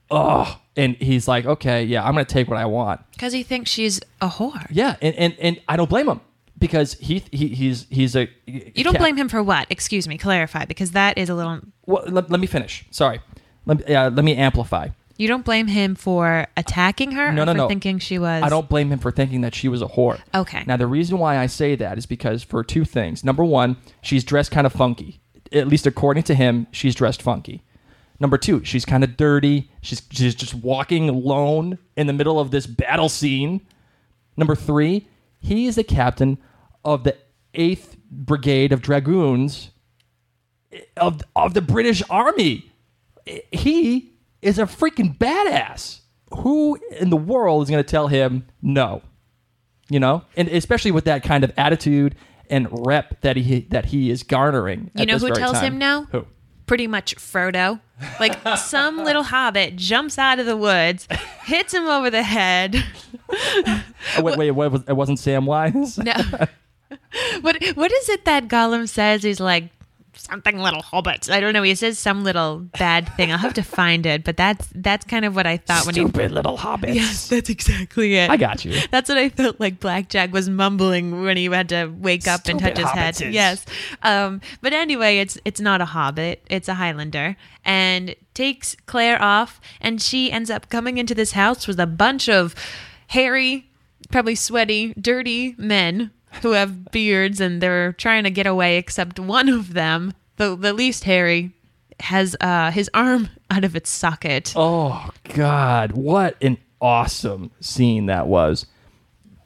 [0.09, 3.01] Oh, and he's like, okay, yeah, I'm gonna take what I want.
[3.11, 4.67] Because he thinks she's a whore.
[4.69, 6.21] Yeah, and and, and I don't blame him
[6.57, 9.67] because he, he he's he's a You don't blame him for what?
[9.69, 11.59] Excuse me, clarify, because that is a little.
[11.85, 12.85] Well, let, let me finish.
[12.91, 13.19] Sorry,
[13.65, 14.89] let me, uh, let me amplify.
[15.21, 17.67] You don't blame him for attacking her No, or no, for no.
[17.67, 18.41] thinking she was.
[18.41, 20.19] I don't blame him for thinking that she was a whore.
[20.33, 20.63] Okay.
[20.65, 23.23] Now, the reason why I say that is because for two things.
[23.23, 25.21] Number one, she's dressed kind of funky.
[25.51, 27.61] At least according to him, she's dressed funky.
[28.19, 29.69] Number two, she's kind of dirty.
[29.83, 33.61] She's, she's just walking alone in the middle of this battle scene.
[34.35, 35.07] Number three,
[35.39, 36.39] he is the captain
[36.83, 37.15] of the
[37.53, 39.69] 8th Brigade of Dragoons
[40.71, 42.71] eh, of, of the British Army.
[43.27, 44.10] Eh, he
[44.41, 45.99] is a freaking badass.
[46.35, 49.01] Who in the world is going to tell him no?
[49.89, 52.15] You know, and especially with that kind of attitude
[52.49, 54.91] and rep that he that he is garnering.
[54.95, 55.73] You know who tells time.
[55.73, 56.07] him no?
[56.11, 56.25] Who?
[56.67, 57.81] Pretty much Frodo.
[58.19, 61.07] Like some little hobbit jumps out of the woods,
[61.43, 62.83] hits him over the head.
[64.17, 66.03] Oh, wait, wait, what was, it wasn't Samwise?
[66.03, 66.47] No.
[67.41, 69.23] what what is it that Gollum says?
[69.23, 69.69] He's like
[70.21, 71.29] something little hobbits.
[71.29, 71.63] I don't know.
[71.63, 73.31] He says some little bad thing.
[73.31, 76.01] I'll have to find it, but that's that's kind of what I thought when he
[76.01, 76.95] Stupid little hobbits.
[76.95, 78.29] Yes, that's exactly it.
[78.29, 78.79] I got you.
[78.91, 82.59] That's what I felt like Blackjack was mumbling when he had to wake up and
[82.59, 83.33] touch Stupid his head.
[83.33, 83.65] Yes.
[84.03, 87.35] Um, but anyway, it's it's not a hobbit, it's a Highlander.
[87.63, 92.27] And takes Claire off and she ends up coming into this house with a bunch
[92.27, 92.55] of
[93.07, 93.69] hairy,
[94.09, 99.49] probably sweaty, dirty men who have beards and they're trying to get away except one
[99.49, 101.51] of them, the the least hairy,
[101.99, 104.53] has uh, his arm out of its socket.
[104.55, 108.65] Oh God, what an awesome scene that was.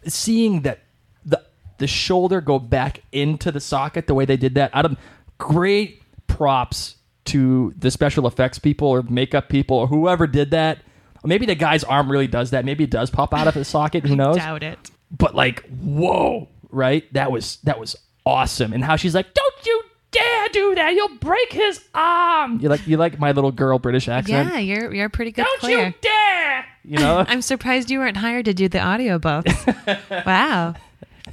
[0.08, 0.80] Seeing that
[1.26, 1.44] the
[1.80, 4.72] the shoulder go back into the socket the way they did that.
[4.74, 4.98] I don't.
[5.38, 6.96] Great props
[7.26, 10.80] to the special effects people or makeup people or whoever did that.
[11.24, 12.66] Maybe the guy's arm really does that.
[12.66, 14.06] Maybe it does pop out of his socket.
[14.06, 14.38] Who knows?
[14.38, 14.92] Doubt it.
[15.12, 19.84] but like whoa right that was that was awesome and how she's like don't you
[20.12, 24.08] dare do that you'll break his arm you like you like my little girl british
[24.08, 25.88] accent Yeah, you're you're a pretty good don't Claire.
[25.88, 30.26] you dare you know I'm surprised you weren't hired to do the audio audiobooks.
[30.26, 30.76] wow.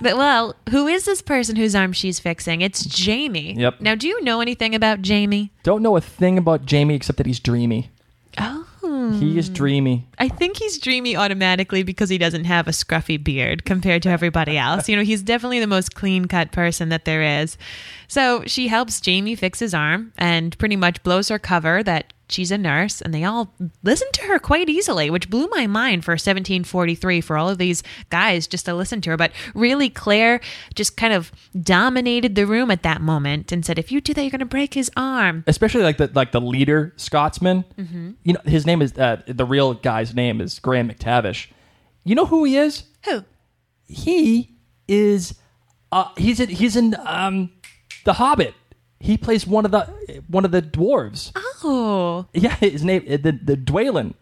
[0.00, 2.62] But well, who is this person whose arm she's fixing?
[2.62, 3.54] It's Jamie.
[3.54, 3.82] Yep.
[3.82, 5.52] Now, do you know anything about Jamie?
[5.62, 7.90] don't know a thing about jamie except that he's dreamy
[8.38, 8.66] Oh.
[9.18, 9.54] He is hmm.
[9.54, 14.08] dreamy I think he's dreamy automatically because he doesn't have a scruffy beard compared to
[14.08, 14.88] everybody else.
[14.88, 17.56] You know, he's definitely the most clean cut person that there is.
[18.08, 22.50] So she helps Jamie fix his arm and pretty much blows her cover that she's
[22.50, 26.12] a nurse, and they all listen to her quite easily, which blew my mind for
[26.12, 29.16] 1743 for all of these guys just to listen to her.
[29.16, 30.40] But really, Claire
[30.74, 34.22] just kind of dominated the room at that moment and said, If you do that,
[34.22, 35.44] you're going to break his arm.
[35.46, 38.10] especially like the like the leader scotsman Mm-hmm.
[38.24, 41.48] you know his name is uh, the real guy's name is graham mctavish
[42.04, 43.24] you know who he is Who?
[43.86, 44.56] he
[44.88, 45.34] is
[45.90, 47.50] uh he's in he's in um
[48.04, 48.54] the hobbit
[49.02, 49.82] he plays one of the
[50.28, 51.32] one of the dwarves
[51.64, 52.26] Oh.
[52.32, 54.14] yeah his name the the Dwalin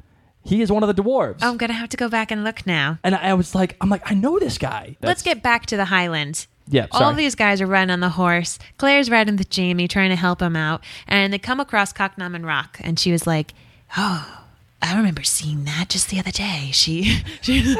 [0.43, 2.67] he is one of the dwarves I'm going to have to go back and look
[2.67, 2.99] now.
[3.05, 5.77] and I was like i'm like i know this guy Let's That's- get back to
[5.77, 6.49] the Highlands.
[6.73, 7.17] Yeah, All sorry.
[7.17, 8.57] these guys are riding on the horse.
[8.79, 10.85] Claire's riding with Jamie, trying to help him out.
[11.09, 12.79] And they come across Cocknammon Rock.
[12.81, 13.55] And she was like,
[13.97, 14.40] Oh,
[14.83, 16.71] I remember seeing that just the other day.
[16.73, 17.77] She, she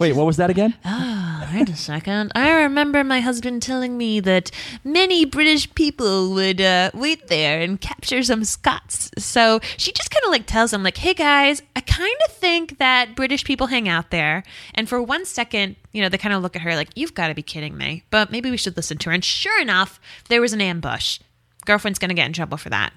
[0.00, 2.32] wait what was that again oh, wait a second.
[2.34, 4.50] I remember my husband telling me that
[4.82, 9.10] many British people would uh, wait there and capture some Scots.
[9.18, 12.78] So she just kind of like tells them, like, hey guys, I kind of think
[12.78, 14.42] that British people hang out there.
[14.74, 17.28] And for one second, you know, they kind of look at her like, you've got
[17.28, 18.02] to be kidding me.
[18.10, 19.14] But maybe we should listen to her.
[19.14, 21.20] And sure enough, there was an ambush.
[21.66, 22.92] Girlfriend's going to get in trouble for that.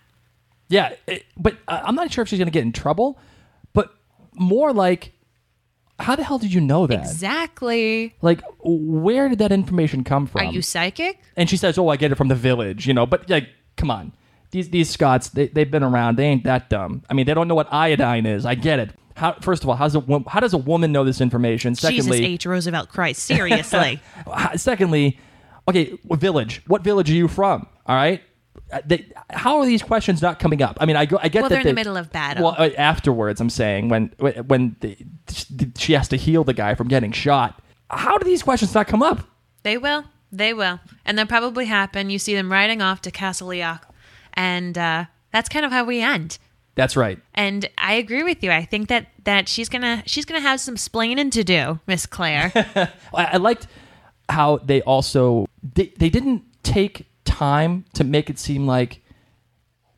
[0.69, 3.19] yeah it- but uh, i'm not sure if she's gonna get in trouble
[4.38, 5.13] more like
[6.00, 8.13] how the hell did you know that Exactly.
[8.21, 11.19] like where did that information come from Are you psychic?
[11.38, 13.06] and she says, "Oh, I get it from the village," you know.
[13.06, 14.12] But like, come on,
[14.52, 16.17] these these Scots, they they've been around.
[16.17, 17.04] They ain't that dumb.
[17.10, 18.45] I mean, they don't know what iodine is.
[18.45, 18.91] I get it.
[19.15, 21.74] How, first of all, how's a how does a woman know this information?
[21.76, 22.45] Jesus Secondly, H.
[22.45, 23.24] Roosevelt Christ.
[23.24, 24.02] Seriously.
[24.58, 25.17] secondly,
[25.69, 26.62] okay, village?
[26.67, 27.67] What village are you from?
[27.86, 28.21] All right.
[28.72, 30.78] Uh, They, how are these questions not coming up?
[30.80, 32.44] I mean, I go, I get Well, that they're in the middle of battle.
[32.44, 34.98] Well, uh, afterwards, I'm saying when when the,
[35.78, 37.62] she has to heal the guy from getting shot.
[37.89, 39.28] How do these questions not come up?
[39.63, 40.06] They will.
[40.32, 40.80] They will.
[41.06, 42.10] And they'll probably happen.
[42.10, 43.82] You see them riding off to Castle Leoch.
[44.34, 46.38] And uh, that's kind of how we end.
[46.76, 47.20] That's right.
[47.34, 48.52] And I agree with you.
[48.52, 52.52] I think that, that she's gonna she's gonna have some splaining to do, Miss Claire.
[53.13, 53.68] I, I liked
[54.28, 59.01] how they also they, they didn't take time to make it seem like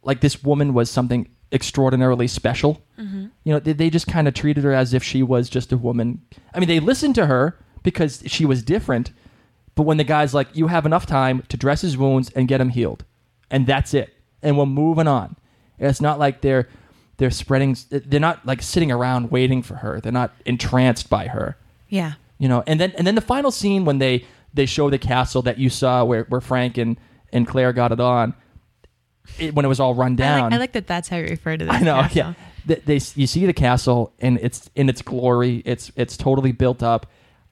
[0.04, 2.82] like this woman was something extraordinarily special.
[2.98, 3.28] Mm-hmm.
[3.44, 5.78] You know, they, they just kind of treated her as if she was just a
[5.78, 6.22] woman.
[6.54, 9.12] I mean, they listened to her because she was different.
[9.76, 12.60] But when the guy's like, "You have enough time to dress his wounds and get
[12.60, 13.06] him healed,"
[13.52, 15.36] and that's it, and we're moving on.
[15.78, 16.68] It's not like they're
[17.18, 17.78] they're spreading.
[17.92, 20.02] They're not like sitting around waiting for her.
[20.02, 21.58] They're not entranced by her
[21.90, 22.14] yeah.
[22.38, 25.42] you know and then and then the final scene when they they show the castle
[25.44, 26.98] that you saw where, where frank and
[27.34, 28.34] and claire got it on
[29.40, 31.26] it, when it was all run I down like, I like that that's how you
[31.26, 31.74] refer to this.
[31.74, 32.18] I know castle.
[32.18, 32.34] yeah
[32.66, 36.82] they, they you see the castle and it's in its glory it's it's totally built
[36.84, 37.08] up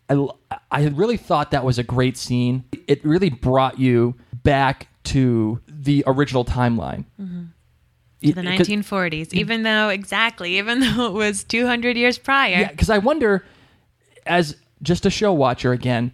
[0.10, 0.28] I,
[0.72, 6.04] I really thought that was a great scene it really brought you back to the
[6.08, 7.44] original timeline mm-hmm.
[8.22, 12.60] It- The it- 'cause- 1940s, even though exactly, even though it was 200 years prior.
[12.62, 13.46] Yeah, because I wonder,
[14.26, 16.12] as just a show watcher again,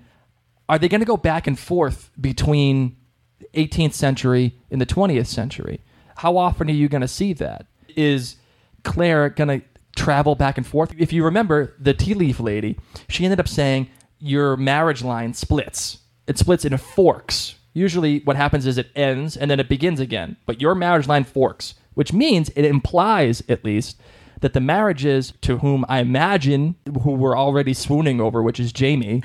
[0.67, 2.97] are they going to go back and forth between
[3.53, 5.81] 18th century in the 20th century?
[6.17, 7.65] How often are you going to see that?
[7.95, 8.35] Is
[8.83, 10.93] Claire going to travel back and forth?
[10.97, 12.77] If you remember the tea leaf lady,
[13.09, 15.99] she ended up saying your marriage line splits.
[16.27, 17.55] It splits into forks.
[17.73, 20.37] Usually, what happens is it ends and then it begins again.
[20.45, 23.99] But your marriage line forks, which means it implies, at least,
[24.41, 29.23] that the marriages to whom I imagine who we're already swooning over, which is Jamie,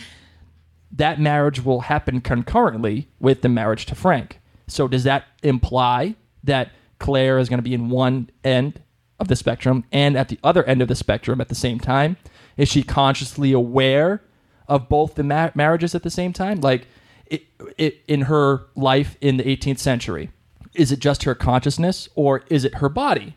[0.97, 4.41] that marriage will happen concurrently with the marriage to Frank.
[4.67, 8.81] So does that imply that Claire is going to be in one end
[9.21, 12.17] of the spectrum and at the other end of the spectrum at the same time?
[12.57, 14.23] Is she consciously aware
[14.69, 16.61] of both the ma- marriages at the same time?
[16.61, 16.87] Like
[17.27, 17.43] it,
[17.77, 20.31] it, in her life in the 18th century,
[20.75, 23.37] is it just her consciousness or is it her body?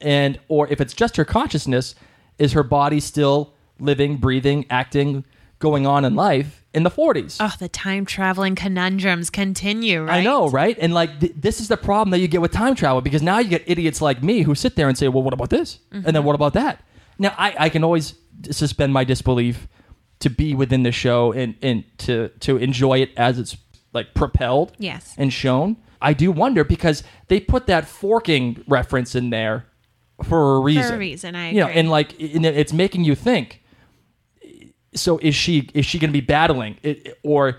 [0.00, 1.94] And or if it's just her consciousness,
[2.38, 5.24] is her body still living, breathing, acting,
[5.58, 7.38] going on in life in the 40s.
[7.40, 10.18] Oh, the time traveling conundrums continue, right?
[10.18, 10.76] I know, right?
[10.78, 13.38] And like th- this is the problem that you get with time travel because now
[13.38, 16.04] you get idiots like me who sit there and say, "Well, what about this?" And
[16.04, 16.24] then mm-hmm.
[16.24, 16.84] what about that?
[17.18, 18.14] Now I, I can always
[18.50, 19.68] suspend my disbelief
[20.20, 23.56] to be within the show and and to to enjoy it as it's
[23.92, 25.14] like propelled, Yes.
[25.16, 25.76] and shown.
[26.02, 29.64] I do wonder because they put that forking reference in there
[30.22, 30.90] for a reason.
[30.90, 33.62] For a reason, I you know, and like and it's making you think
[34.96, 37.58] so is she is she going to be battling it, or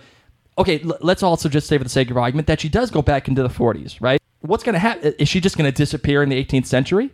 [0.58, 3.02] okay l- let's also just say for the sake of argument that she does go
[3.02, 6.24] back into the 40s right what's going to happen is she just going to disappear
[6.24, 7.12] in the 18th century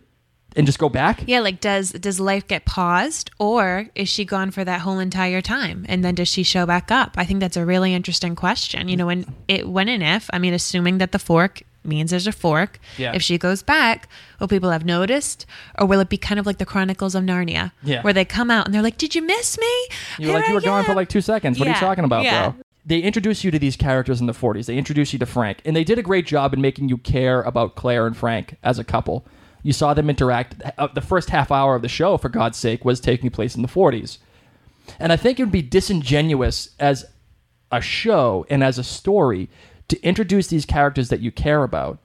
[0.56, 4.52] and just go back Yeah, like does does life get paused or is she gone
[4.52, 7.14] for that whole entire time and then does she show back up?
[7.16, 8.88] I think that's a really interesting question.
[8.88, 12.26] You know, when it when and if, I mean assuming that the fork means there's
[12.26, 12.78] a fork.
[12.98, 13.12] Yeah.
[13.14, 14.08] If she goes back,
[14.40, 15.46] will people have noticed
[15.78, 18.02] or will it be kind of like the Chronicles of Narnia Yeah.
[18.02, 19.86] where they come out and they're like, "Did you miss me?"
[20.18, 21.76] you were like Here you were I gone for like two seconds what are Yeah,
[21.76, 22.50] you talking about yeah.
[22.50, 25.62] bro they introduce you to these characters in the 40s they introduce you to frank
[25.64, 28.78] and they did a great job in making you care about claire and frank as
[28.78, 29.24] a couple
[29.62, 32.84] you saw them interact uh, the first half hour of the show for god's sake
[32.84, 34.18] was taking place in the 40s
[35.00, 37.06] And I think it would be disingenuous as
[37.72, 39.48] a show and as a story
[39.88, 41.98] to introduce these characters that you care about,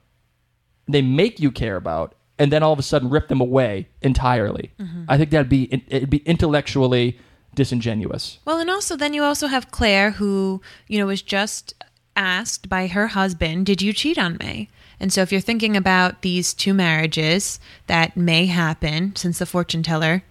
[0.88, 4.72] they make you care about, and then all of a sudden rip them away entirely.
[4.78, 5.04] Mm-hmm.
[5.08, 7.18] I think that'd be it'd be intellectually
[7.54, 8.38] disingenuous.
[8.44, 11.74] Well, and also then you also have Claire who, you know, was just
[12.16, 14.68] asked by her husband, "Did you cheat on me?"
[14.98, 19.82] And so if you're thinking about these two marriages that may happen since the fortune
[19.82, 20.22] teller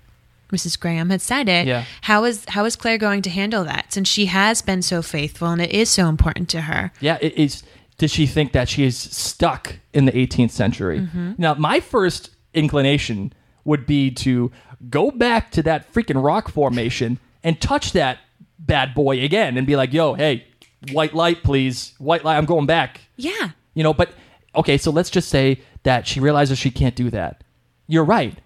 [0.50, 0.80] Mrs.
[0.80, 1.86] Graham had said it, Yeah.
[2.02, 5.48] how is how is Claire going to handle that since she has been so faithful
[5.50, 6.92] and it is so important to her?
[7.00, 7.64] Yeah, it is.
[7.98, 11.00] Does she think that she is stuck in the 18th century?
[11.02, 11.34] Mm-hmm.
[11.38, 13.34] Now, my first inclination
[13.66, 14.52] would be to
[14.90, 18.20] go back to that freaking rock formation and touch that
[18.58, 20.46] bad boy again and be like, "Yo, hey,
[20.92, 22.38] white light, please, white light.
[22.38, 23.50] I'm going back." Yeah.
[23.74, 24.12] You know, but
[24.56, 27.44] okay, so let's just say that she realizes she can't do that.
[27.88, 28.38] You're right.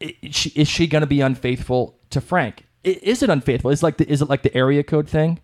[0.00, 2.64] Is she, is she going to be unfaithful to Frank?
[2.84, 3.70] Is it unfaithful?
[3.70, 5.40] Is it like the is it like the area code thing?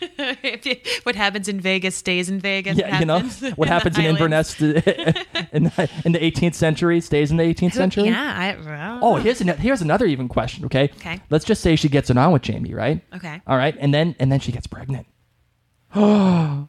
[1.04, 2.76] what happens in Vegas stays in Vegas.
[2.78, 3.20] Yeah, you know
[3.56, 8.04] what happens in Inverness in the, in the 18th century stays in the 18th century.
[8.04, 8.56] Yeah.
[8.58, 10.64] I, Oh, here's an, here's another even question.
[10.66, 10.90] Okay.
[10.96, 11.20] Okay.
[11.30, 13.02] Let's just say she gets it on with Jamie, right?
[13.14, 13.40] Okay.
[13.46, 15.06] All right, and then and then she gets pregnant.
[15.94, 16.68] oh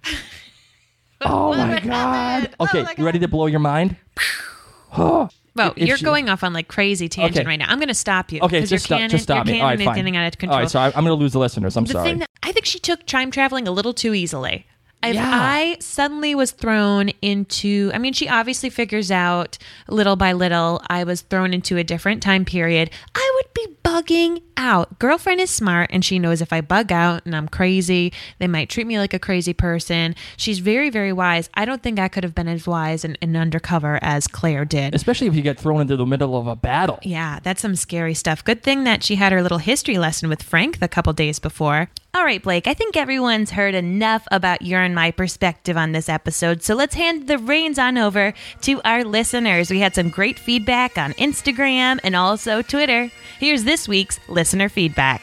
[1.21, 2.55] my god.
[2.59, 3.97] Oh okay, my you ready to blow your mind?
[5.57, 7.47] Well, If you're she- going off on like crazy tangent Okay.
[7.47, 7.65] right now.
[7.69, 8.39] I'm going to stop you.
[8.41, 9.09] Okay, just your stop.
[9.09, 9.59] just stop me.
[9.59, 9.95] All right, fine.
[9.95, 10.55] getting out of control.
[10.55, 11.75] All right, so I, I'm going to lose the listeners.
[11.75, 12.07] I'm the sorry.
[12.09, 14.67] thing that I think she took time traveling a little too easily.
[15.09, 15.29] If Yeah.
[15.31, 21.03] I suddenly was thrown into, I mean, she obviously figures out little by little, I
[21.03, 22.89] was thrown into a different time period.
[23.15, 24.99] I would be bugging out.
[24.99, 28.69] Girlfriend is smart and she knows if I bug out and I'm crazy, they might
[28.69, 30.15] treat me like a crazy person.
[30.35, 31.49] She's very, very wise.
[31.53, 34.93] I don't think I could have been as wise and, and undercover as Claire did.
[34.93, 36.99] Especially if you get thrown into the middle of a battle.
[37.03, 38.43] Yeah, that's some scary stuff.
[38.43, 41.89] Good thing that she had her little history lesson with Frank the couple days before.
[42.17, 46.09] All right, Blake, I think everyone's heard enough about your and my perspective on this
[46.09, 49.69] episode, so let's hand the reins on over to our listeners.
[49.69, 53.11] We had some great feedback on Instagram and also Twitter.
[53.39, 55.21] Here's this week's listener feedback.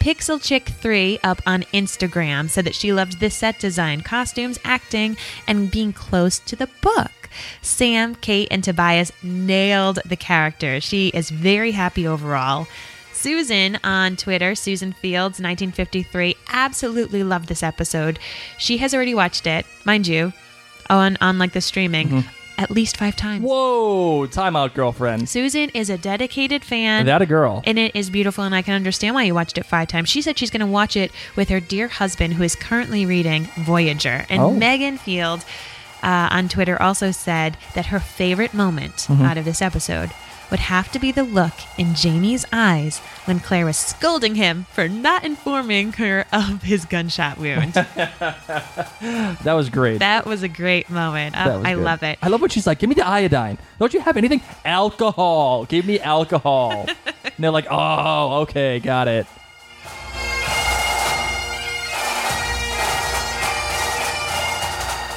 [0.00, 5.18] Pixel Chick 3 up on Instagram said that she loved the set design, costumes, acting,
[5.46, 7.28] and being close to the book.
[7.60, 10.82] Sam, Kate, and Tobias nailed the characters.
[10.82, 12.66] She is very happy overall.
[13.36, 18.20] Susan on Twitter, Susan Fields, 1953, absolutely loved this episode.
[18.56, 20.32] She has already watched it, mind you,
[20.88, 22.22] on, on like the streaming,
[22.56, 23.42] at least five times.
[23.44, 25.28] Whoa, timeout, girlfriend.
[25.28, 27.06] Susan is a dedicated fan.
[27.06, 27.62] That a girl.
[27.66, 30.08] And it is beautiful, and I can understand why you watched it five times.
[30.08, 33.46] She said she's going to watch it with her dear husband, who is currently reading
[33.58, 34.24] Voyager.
[34.30, 34.52] And Oh.
[34.52, 35.44] Megan Field
[36.00, 39.22] uh, on Twitter also said that her favorite moment Mm-hmm.
[39.22, 40.12] out of this episode
[40.50, 44.88] would have to be the look in Jamie's eyes when Claire was scolding him for
[44.88, 47.72] not informing her of his gunshot wound.
[47.74, 49.98] that was great.
[49.98, 51.34] that was a great moment.
[51.36, 51.82] Oh, I good.
[51.84, 52.18] love it.
[52.22, 53.58] I love when she's like, "Give me the iodine.
[53.78, 54.40] Don't you have anything?
[54.64, 55.64] Alcohol.
[55.64, 59.26] Give me alcohol." and they're like, "Oh, okay, got it."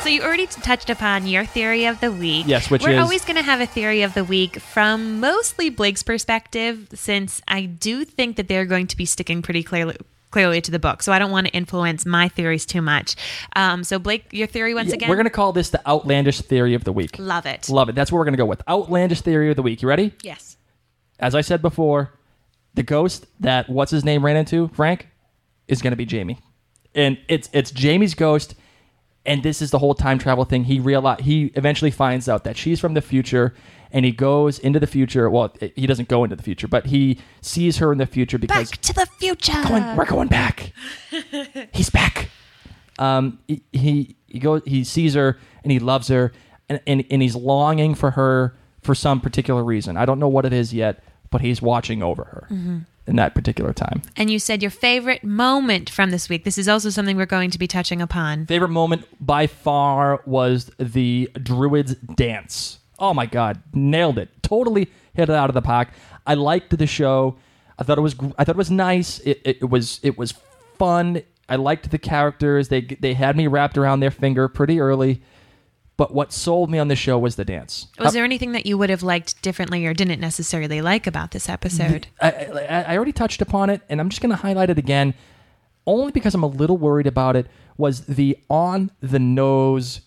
[0.10, 2.48] So you already touched upon your theory of the week.
[2.48, 5.70] Yes, which We're is- always going to have a theory of the week from mostly
[5.70, 9.96] Blake's perspective, since I do think that they're going to be sticking pretty clearly.
[10.32, 13.16] Clearly to the book, so I don't want to influence my theories too much.
[13.56, 15.10] Um, so Blake, your theory once Yeah, again.
[15.10, 17.16] We're gonna call this the outlandish theory of the week.
[17.20, 17.70] love it.
[17.70, 17.94] Love it.
[17.96, 18.64] That's what we're gonna go with.
[18.68, 19.84] Outlandish theory of the week.
[19.84, 20.14] You ready?
[20.24, 20.58] yes.
[21.20, 22.14] As I said before,
[22.74, 25.08] the ghost that what's his name ran into Frank.
[25.68, 26.40] is going to be Jamie,
[26.96, 28.56] and it's it's Jamie's ghost,
[29.26, 30.64] and this is the whole time travel thing.
[30.66, 33.54] He realize he eventually finds out that she's from the future,
[33.92, 35.30] and he goes into the future.
[35.30, 38.72] Well, he doesn't go into the future, but he sees her in the future because
[38.72, 39.62] Back to the future.
[39.68, 40.74] going, we're going back.
[41.74, 42.30] He's back.
[42.98, 46.32] Um, he, he he goes, he sees her and he loves her,
[46.68, 49.96] and, and and he's longing for her for some particular reason.
[49.98, 52.48] I don't know what it is yet, but he's watching over her
[53.10, 54.02] in that particular time.
[54.16, 56.44] And you said your favorite moment from this week.
[56.46, 58.46] This is also something we're going to be touching upon.
[58.46, 62.80] Favorite moment by far was the druids dance.
[63.00, 64.30] Oh my god, nailed it!
[64.44, 65.90] Totally hit it out of the park.
[66.28, 67.38] I liked the show.
[67.78, 68.16] I thought it was.
[68.38, 69.20] I thought it was nice.
[69.22, 70.00] It, it, it was.
[70.04, 70.34] It was
[70.78, 71.24] fun.
[71.48, 72.68] I liked the characters.
[72.68, 75.22] They they had me wrapped around their finger pretty early.
[76.00, 77.88] But what sold me on the show was the dance.
[78.00, 81.50] Was there anything that you would have liked differently or didn't necessarily like about this
[81.50, 82.08] episode?
[82.22, 85.14] I, I, I already touched upon it, and I'm just going to highlight it again,
[85.86, 87.48] only because I'm a little worried about it.
[87.76, 90.00] Was the on the nose,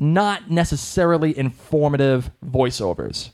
[0.00, 3.30] not necessarily informative voiceovers.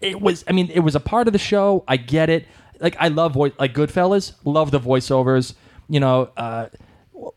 [0.00, 1.82] It was, I mean, it was a part of the show.
[1.88, 2.46] I get it.
[2.78, 5.54] Like I love voice, like Goodfellas, love the voiceovers.
[5.88, 6.68] You know, uh,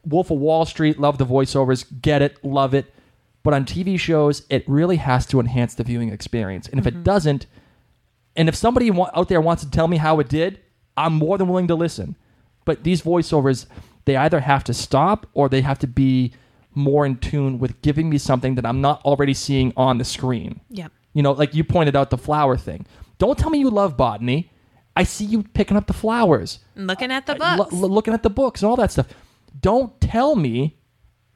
[0.05, 1.83] Wolf of Wall Street, love the voiceovers.
[1.99, 2.93] Get it, love it.
[3.49, 6.93] But on TV shows, it really has to enhance the viewing experience, and if it
[6.93, 7.01] mm-hmm.
[7.01, 7.47] doesn't,
[8.35, 10.59] and if somebody out there wants to tell me how it did,
[10.95, 12.15] I'm more than willing to listen.
[12.63, 13.65] But these voiceovers,
[14.05, 16.33] they either have to stop or they have to be
[16.75, 20.61] more in tune with giving me something that I'm not already seeing on the screen.
[20.69, 20.91] Yep.
[21.13, 22.85] You know, like you pointed out the flower thing.
[23.17, 24.51] Don't tell me you love botany.
[24.95, 27.73] I see you picking up the flowers, Looking at the books.
[27.73, 29.07] lo- looking at the books and all that stuff.
[29.59, 30.77] Don't tell me,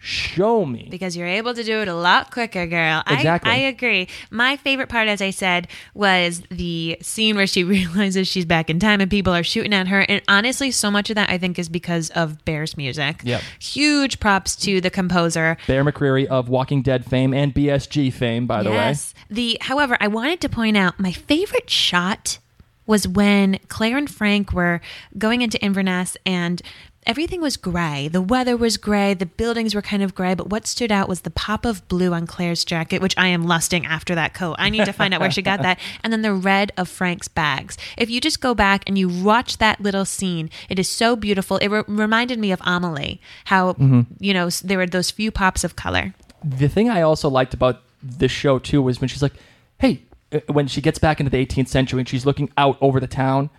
[0.04, 0.88] show me.
[0.92, 3.02] because you're able to do it a lot quicker, girl.
[3.08, 3.50] Exactly.
[3.50, 4.10] I, I agree.
[4.30, 8.80] My favorite part, as I said, was the scene where she realizes she's back in
[8.80, 10.02] time and people are shooting at her.
[10.02, 13.22] And honestly, so much of that I think is because of Bear's music.
[13.24, 13.42] Yep.
[13.60, 15.56] Huge props to the composer.
[15.68, 18.76] Bear McCreary of Walking Dead fame and BSG fame, by the way.
[18.76, 19.14] yes.
[19.30, 22.40] The however, I wanted to point out my favorite shot
[22.86, 24.82] was when Claire and Frank were
[25.18, 26.62] going into Inverness and
[27.06, 28.08] everything was gray.
[28.08, 31.22] The weather was gray, the buildings were kind of gray, but what stood out was
[31.22, 34.56] the pop of blue on Claire's jacket, which I am lusting after that coat.
[34.60, 35.80] I need to find out where she got that.
[36.04, 37.78] And then the red of Frank's bags.
[37.98, 41.58] If you just go back and you watch that little scene, it is so beautiful.
[41.58, 43.76] It re- reminded me of Amelie, how,
[44.20, 46.14] you know, there were those few pops of color.
[46.44, 49.34] the thing I also liked about this show too was when she's like,
[49.80, 50.02] "Hey,"
[50.34, 53.08] uh, when she gets back into the 18th century and she's looking out over the
[53.08, 53.50] town.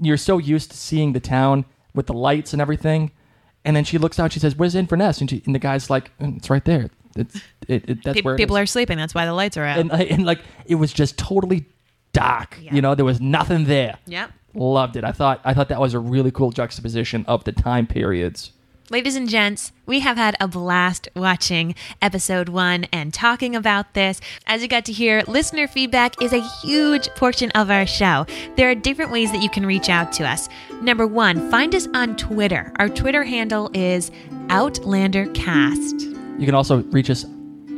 [0.00, 3.10] You're so used to seeing the town with the lights and everything,
[3.64, 4.32] and then she looks out.
[4.32, 6.90] She says, "Where's Inverness?" And, she, and the guy's like, "Mm, "It's right there.
[7.16, 7.36] It's
[7.68, 8.98] it, it, that's Pe- where people is." are sleeping.
[8.98, 9.78] That's why the lights are out.
[9.78, 11.66] and, like- and like it was just totally
[12.12, 12.58] dark.
[12.60, 12.74] Yeah.
[12.74, 13.98] You know, there was nothing there.
[14.06, 14.30] Yep.
[14.54, 15.04] Loved it.
[15.04, 18.52] I thought I thought that was a really cool juxtaposition of the time periods.
[18.90, 24.20] Ladies and gents, we have had a blast watching episode one and talking about this.
[24.46, 28.26] As you got to hear, listener feedback is a huge portion of our show.
[28.56, 30.50] There are different ways that you can reach out to us.
[30.82, 32.74] Number one, find us on Twitter.
[32.76, 34.10] Our Twitter handle is
[34.48, 36.38] OutlanderCast.
[36.38, 37.24] You can also reach us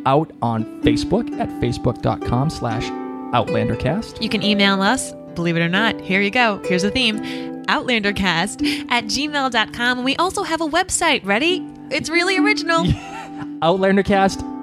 [0.06, 2.84] out on Facebook at facebook.com slash
[3.32, 4.20] outlandercast.
[4.20, 6.60] You can email us, believe it or not, here you go.
[6.64, 9.98] Here's the theme outlandercast at gmail.com.
[9.98, 11.24] And we also have a website.
[11.24, 11.66] Ready?
[11.90, 12.84] It's really original.
[13.62, 14.56] outlandercast.com.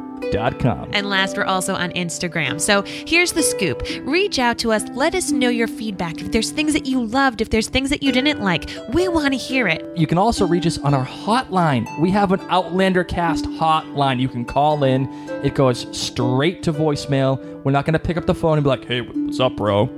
[0.94, 2.60] And last, we're also on Instagram.
[2.60, 4.84] So here's the scoop reach out to us.
[4.94, 6.22] Let us know your feedback.
[6.22, 9.34] If there's things that you loved, if there's things that you didn't like, we want
[9.34, 9.86] to hear it.
[9.98, 11.88] You can also reach us on our hotline.
[12.00, 14.20] We have an Outlander Cast hotline.
[14.20, 15.08] You can call in.
[15.44, 17.40] It goes straight to voicemail.
[17.64, 19.90] We're not going to pick up the phone and be like, hey, what's up, bro?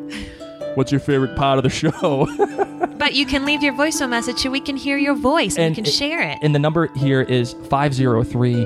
[0.76, 2.28] What's your favorite part of the show?
[2.97, 5.84] But you can leave your voicemail message so we can hear your voice and, you
[5.84, 6.39] can it- share it.
[6.41, 8.63] And the number here is 503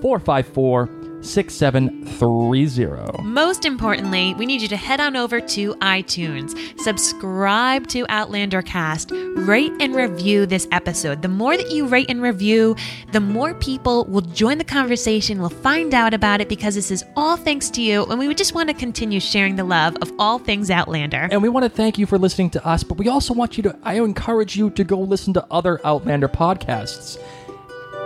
[0.00, 0.86] 454
[1.22, 3.22] 6730.
[3.22, 9.10] Most importantly, we need you to head on over to iTunes, subscribe to Outlander Cast,
[9.12, 11.22] rate and review this episode.
[11.22, 12.76] The more that you rate and review,
[13.12, 17.04] the more people will join the conversation, will find out about it because this is
[17.16, 18.04] all thanks to you.
[18.06, 21.28] And we would just want to continue sharing the love of all things Outlander.
[21.30, 23.62] And we want to thank you for listening to us, but we also want you
[23.64, 27.18] to, I encourage you to go listen to other Outlander podcasts.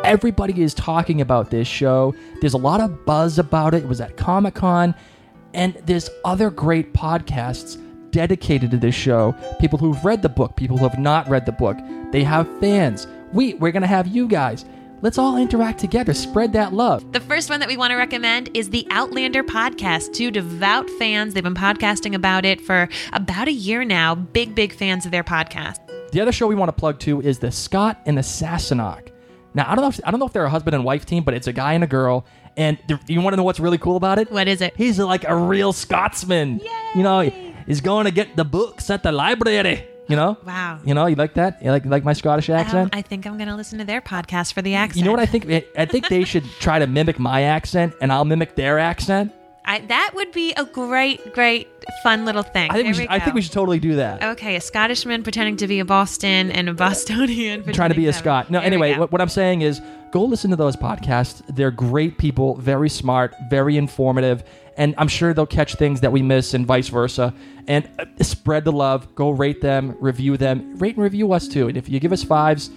[0.07, 2.15] Everybody is talking about this show.
[2.41, 3.83] There's a lot of buzz about it.
[3.83, 4.95] It was at Comic Con.
[5.53, 7.77] And there's other great podcasts
[8.13, 9.35] dedicated to this show.
[9.59, 11.77] People who've read the book, people who have not read the book.
[12.13, 13.09] They have fans.
[13.33, 14.65] We, we're going to have you guys.
[15.03, 16.15] Let's all interact together.
[16.15, 17.13] Spread that love.
[17.13, 20.13] The first one that we want to recommend is the Outlander podcast.
[20.13, 21.35] Two devout fans.
[21.35, 24.15] They've been podcasting about it for about a year now.
[24.15, 25.79] Big, big fans of their podcast.
[26.13, 29.09] the other show we want to plug to is the Scot and the Sassenach.
[29.57, 29.89] Now I don't know.
[29.89, 31.73] If, I don't know if they're a husband and wife team, but it's a guy
[31.73, 32.25] and a girl.
[32.59, 32.79] And
[33.09, 34.31] you want to know what's really cool about it?
[34.31, 34.75] What is it?
[34.77, 36.61] He's like a real Scotsman.
[36.95, 37.21] You know,
[37.67, 39.89] he's going to get the books at the library.
[40.09, 40.39] You know?
[40.47, 40.79] Wow.
[40.85, 41.61] You know, you like that?
[41.63, 42.91] You like like my Scottish Um, accent?
[42.95, 44.99] I think I'm going to listen to their podcast for the accent.
[44.99, 45.51] you know what I think?
[45.77, 49.33] I think they should try to mimic my accent, and I'll mimic their accent.
[49.67, 51.69] I, that would be a great, great,
[52.03, 52.71] fun little thing.
[52.71, 54.23] I think we should, I think we should totally do that.
[54.23, 58.13] Okay, a Scottishman pretending to be a Boston and a Bostonian trying to be a
[58.13, 58.49] Scot.
[58.51, 59.81] No, There anyway, what, what I'm saying is
[60.13, 61.43] go listen to those podcasts.
[61.55, 64.45] They're great people, very smart, very informative,
[64.77, 67.35] and I'm sure they'll catch things that we miss and vice versa.
[67.67, 69.13] And uh, spread the love.
[69.17, 71.67] Go rate them, review them, rate and review us too.
[71.67, 72.71] And if you give us fives,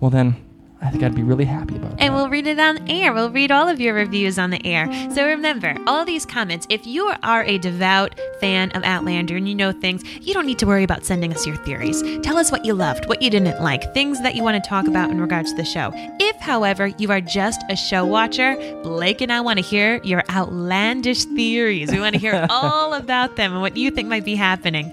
[0.00, 0.34] well then
[0.82, 2.00] I think I'd be really happy about it.
[2.00, 3.12] And we'll read it on air.
[3.12, 4.90] We'll read all of your reviews on the air.
[5.12, 9.54] So remember, all these comments, if you are a devout fan of Outlander and you
[9.54, 12.02] know things, you don't need to worry about sending us your theories.
[12.22, 14.88] Tell us what you loved, what you didn't like, things that you want to talk
[14.88, 15.92] about in regards to the show.
[15.94, 20.24] If, however, you are just a show watcher, Blake and I want to hear your
[20.30, 21.92] outlandish theories.
[21.92, 24.92] We want to hear all about them and what you think might be happening.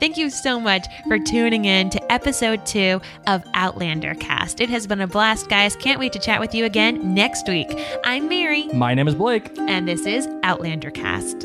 [0.00, 4.60] Thank you so much for tuning in to episode two of Outlander Cast.
[4.60, 5.74] It has been a blast, guys.
[5.76, 7.68] Can't wait to chat with you again next week.
[8.04, 9.50] I'm Mary, My name is Blake.
[9.58, 11.44] and this is Outlander Cast.